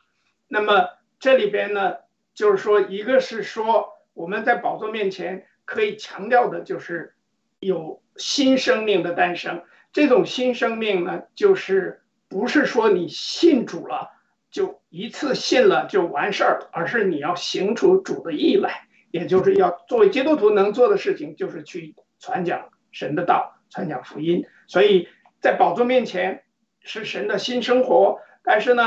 [0.48, 0.88] 那么
[1.20, 1.96] 这里边呢，
[2.34, 7.14] 就是说，一个是说我们在宝座面前可以强调的就是
[7.60, 9.62] 有新生命的诞生。
[9.92, 14.10] 这种新生命呢，就是不是说你信主了
[14.50, 24.46] 就一次信了就完事儿，而是你要行出主的意来，也就是要作为基督徒能做的事情，就是去传讲神的道，传讲福音。
[24.66, 25.08] 所以
[25.40, 26.44] 在宝座面前
[26.80, 28.84] 是神的新生活，但是呢，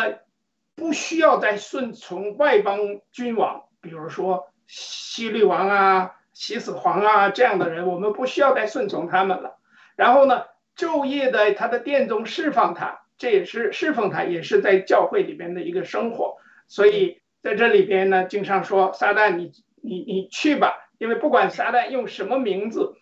[0.76, 2.80] 不需要再顺从外邦
[3.12, 9.58] 君王，比如说西律王啊、西死皇啊这样的人，我们不需要再顺从他们了。
[9.96, 10.46] 然后呢？
[10.74, 16.38] 昼夜在他的殿中侍奉他，这也是侍奉他，也是在教会里边的一个生活。
[16.70, 19.52] 所以在这里边呢，经常说撒旦，你
[19.84, 22.96] 你你去吧，因为不管撒旦用什么名字，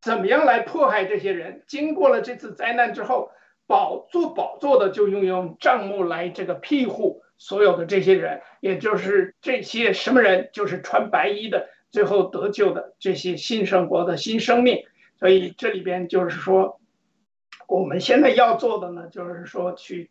[0.00, 3.30] 怎么样来迫害这些人，经过了这次灾难之后，
[3.66, 14.84] 宝做宝座的就用用帐幕来这个庇护所有的这些人，也就是这些什么人，就是穿白衣的，最后得救的这些新生活的新生命。
[15.18, 16.80] 所以这里边就是说，
[17.66, 20.10] 我们现在要做的呢，就是说去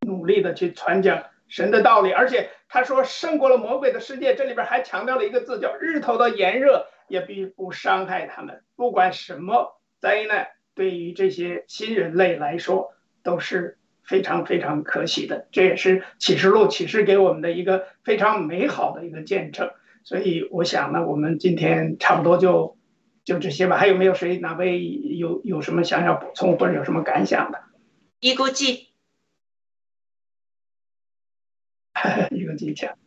[0.00, 8.62] 努力的去传讲神的道理，而且他说胜过了魔鬼的世界，这里边还强调了一个字叫日头的炎热也必不伤害他们。
[8.76, 15.46] 不管什么灾难，对于这些新人类来说都是非常非常可喜的。
[15.52, 19.70] 这也是启示录启示给我们的一个非常美好的一个见证。
[20.04, 22.76] 所以我想呢，我们今天差不多就。
[23.24, 27.62] 就这些吧，还有没有谁哪位有有什么想要补充或者有什么感想的？
[28.18, 28.88] 一个记，
[32.32, 32.98] 一个记讲。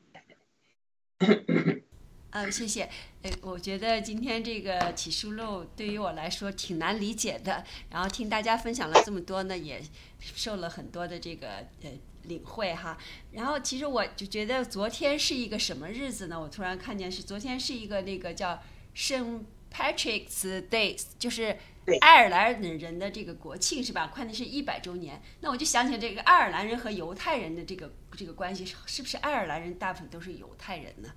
[2.35, 2.89] 嗯，谢谢。
[3.21, 9.81] 呃，我觉得今天这个启示录对于我来说挺难理解的，然后听大家分享了这么多呢，也
[10.19, 11.47] 受了很多的这个
[11.81, 11.91] 呃
[12.23, 12.97] 领会哈。
[13.31, 16.37] 然后其实我就觉得昨天是一个什么日子呢？
[16.37, 18.61] 我突然看见是昨天是一个那个叫
[18.93, 19.45] 圣。
[19.77, 21.57] Patrick's Day 就是
[21.99, 24.07] 爱尔兰人的这个国庆是吧？
[24.07, 25.21] 快的是一百周年。
[25.41, 31.09] 那我就想起这个爱尔兰人和犹太人的这个这个关系，是不是爱尔兰人大部分都是犹太人呢？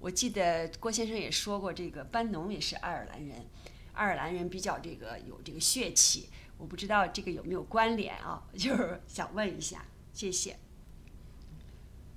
[0.00, 3.36] 我记得郭先生也说过，这个班农也是爱尔兰人，
[3.92, 6.28] 爱尔兰人比较这个有这个血气。
[6.56, 8.42] 我不知道这个有没有关联啊？
[8.56, 10.56] 就是想问一下，谢谢。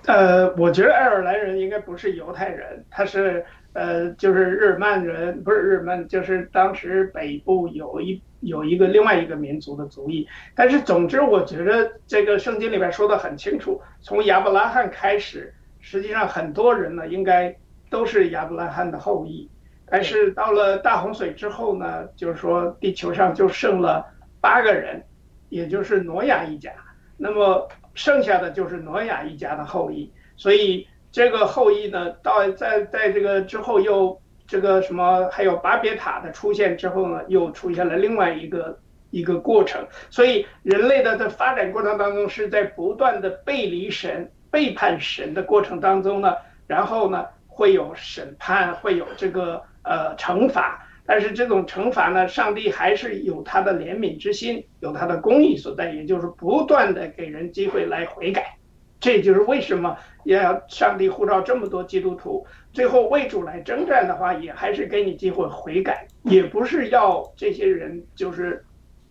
[0.05, 3.45] 呃，我觉得爱尔兰人应该不是犹太人，他是。
[3.73, 10.27] 呃，就是日耳曼人，不是日耳曼，就是当时北部有一有一个另外一个民族的族裔。
[10.53, 17.55] 但是总之，我觉得这个圣经里边说的很清楚，从亚伯拉罕开始，实际上很多人呢应该
[17.91, 19.47] 都是亚伯拉罕的后裔。
[19.85, 24.03] 但是到了大洪水之后呢，就是说地球上就剩了
[24.41, 25.03] 八个人，
[25.49, 26.72] 也就是挪亚一家。
[27.18, 30.88] 那么剩下的就是挪亚一家的后裔，所以。
[31.13, 39.85] 这个后裔呢，到在在这个之后又这个什么，还有巴别塔的出现之后呢，又出现了另外一个一个过程。
[40.09, 46.34] 所以人类的在发展过程当中是在不断的背离神、背叛神的过程当中呢，
[46.65, 47.26] 然后呢
[47.61, 50.83] 会有审判，会有这个呃惩罚。
[51.05, 58.57] 但是这种惩罚呢，上帝还是有他的怜悯之心，有他的公义所在，也就是不断的给人机会来悔改。
[58.99, 68.65] 这就是为什么要上帝呼召这么多基督徒，最后为主来征战的话，也还是给你机会悔改，也不是要这些人就是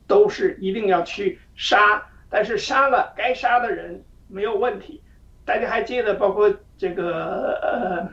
[0.08, 5.00] 都是一定要去杀，但是杀了该杀的人没有问题。
[5.44, 8.08] 大家还记得，包括这个呃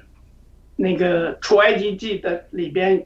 [0.78, 3.06] 那个出埃及记的里边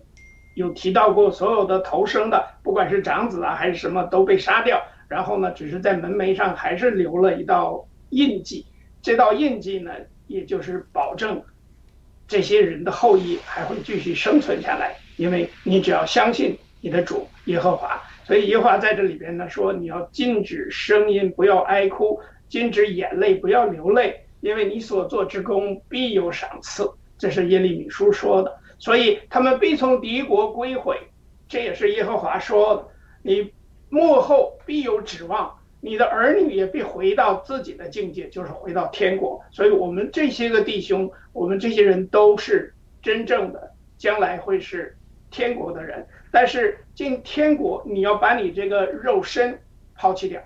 [0.54, 7.88] 有提到过，所有的投生的，不管是长子啊还是什么，都被杀掉，然后呢，只是在门楣上还是留了一道。
[8.14, 8.66] 印记，
[9.02, 9.94] 这道印记呢，
[10.28, 11.42] 也就是保证
[12.28, 22.20] 这些人的后裔还会继续生存下来，因为你只要相信你的主耶和华，所以耶和华在这里边呢说，你要禁止声音，不要哀哭，
[22.50, 26.84] 禁止眼泪，不要流泪，因为你所做之功必有赏赐，
[27.22, 30.98] 这是耶利米书说的，所以他们必从敌国归回，
[31.48, 32.88] 这也是耶和华说的，
[33.22, 33.54] 你
[33.90, 35.56] 幕后必有指望。
[35.82, 39.40] 你的儿女也必回到自己的境界，就是回到天国。
[39.52, 42.74] 所以，我们这些个弟兄，我们这些人都是
[43.04, 44.98] 真正的将来会是
[45.30, 46.08] 天国的人。
[46.32, 49.60] 但是进天国，你要把你这个肉身
[49.96, 50.42] 抛弃掉，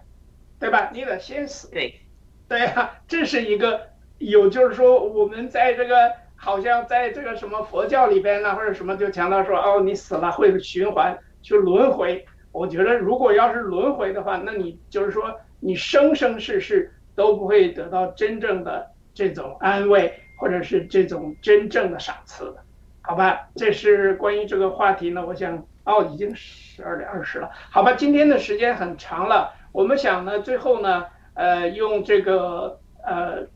[0.60, 0.92] 对吧？
[0.94, 1.70] 你得先死。
[1.72, 2.02] 对，
[2.50, 3.88] 对呀，这是一个
[4.18, 6.12] 有，就是说我们在这个
[6.46, 12.24] 好像在这个什么佛教里边呢，或者什么就强调说，哦，你死了会循环去轮回。
[12.52, 22.58] 我觉得，如果要是轮回的话，那你就是说，你生生世世都不会得到真正的这种安慰，或者是这种真正的赏赐的。
[23.02, 25.26] 好吧，这是关于这个话题呢。
[25.26, 27.50] 我想，哦，已经十二点二十了。
[27.72, 33.48] 好吧，今天的时间很长了，我们想呢，最后呢，呃，用这个呃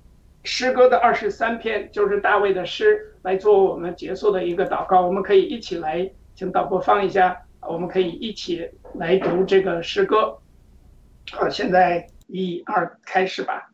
[0.43, 5.01] 诗歌的二十三篇，就是大卫的诗，来做我们结束的一个祷告。
[5.01, 10.39] 我们可以一起来，请导播放一下，我们可以一起来读这个诗歌。
[11.31, 13.69] 好，现在一二开始吧。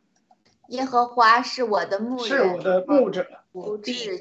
[0.70, 4.18] 耶和华是我的牧人，是我的牧者，不致缺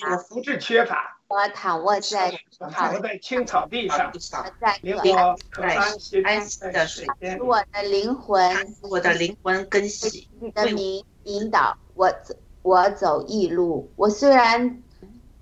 [0.00, 0.16] 乏。
[0.28, 1.10] 不致缺乏。
[1.28, 2.32] 我躺卧在
[2.70, 4.12] 躺卧在青草地上，
[4.60, 7.38] 在我可在安息的水水边。
[7.38, 13.90] 我的灵魂我的灵魂更喜，你的名引导我走，我走异路。
[13.96, 14.82] 我虽然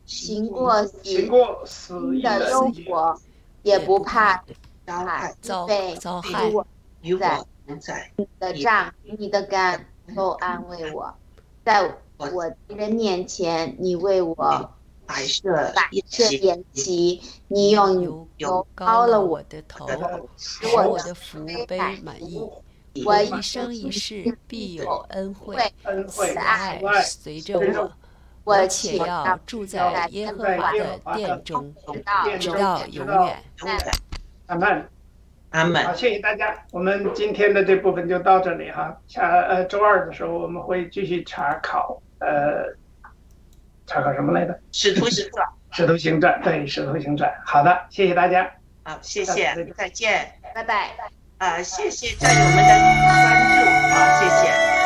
[0.05, 3.20] 行过死行过死荫的幽谷，
[3.62, 4.37] 也不怕
[4.87, 6.66] 遭害害，遭被遭害我
[7.03, 8.11] 与在我同在。
[8.16, 11.15] 你的杖、你的杆都安慰我，
[11.65, 14.35] 在我敌人面前，你为我
[15.07, 19.87] 摆设摆设宴席筵席，你用油油膏膏了我，的头，
[20.37, 22.41] 使我的福杯满溢。
[23.05, 27.93] 我一生一世必有恩惠，恩惠慈爱爱随着我。
[28.44, 31.73] 我且且要住在耶和华的殿中，
[32.40, 33.36] 直到永远。
[34.47, 34.89] 阿门。
[35.51, 35.94] 阿门好，。
[35.94, 36.52] 谢谢大家。
[36.73, 38.97] 我们今天的这部分就到这里哈。
[39.06, 42.64] 下呃周二的时候我们会继续查考呃
[43.86, 44.59] 查考什么来着？
[44.73, 45.47] 使徒行传。
[45.70, 47.32] 使徒行传，对，使徒行传。
[47.47, 48.51] 好的，谢谢大家。
[48.82, 50.32] 好，谢谢，再见。
[50.52, 50.90] 拜拜。
[51.43, 54.82] 啊，谢谢战友们的关注，啊，谢谢。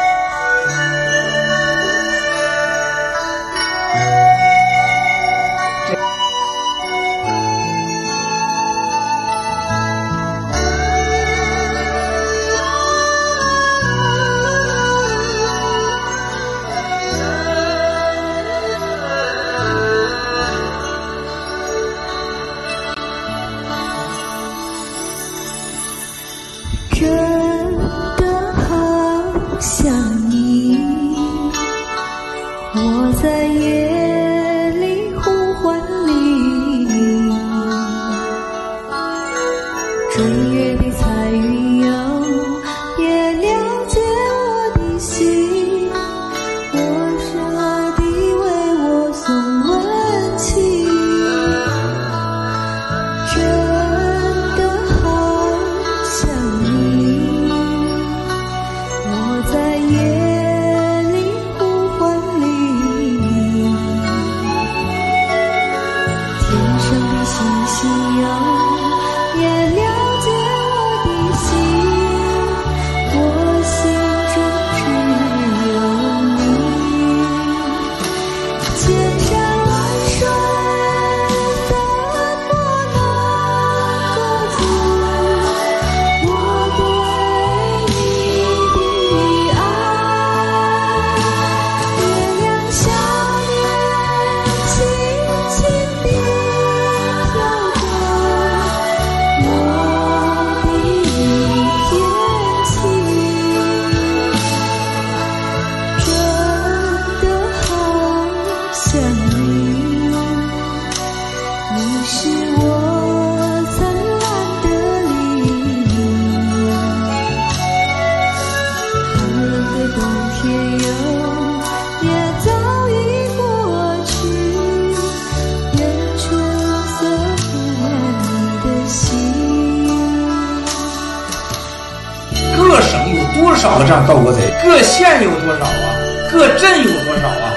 [133.66, 134.42] 少个这样盗国贼？
[134.62, 135.90] 各县有多少啊？
[136.30, 137.50] 各镇有多少啊？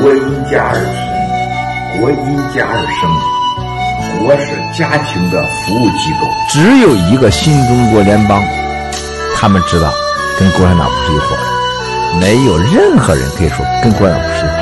[0.00, 3.08] 国因家而存，国因家而生，
[4.18, 6.26] 国是家庭的服务机构。
[6.50, 8.42] 只有一个新中国联邦，
[9.36, 9.92] 他们知道
[10.36, 14.54] 跟共产党不是一伙的，没有任何人可以说跟共产党不是一伙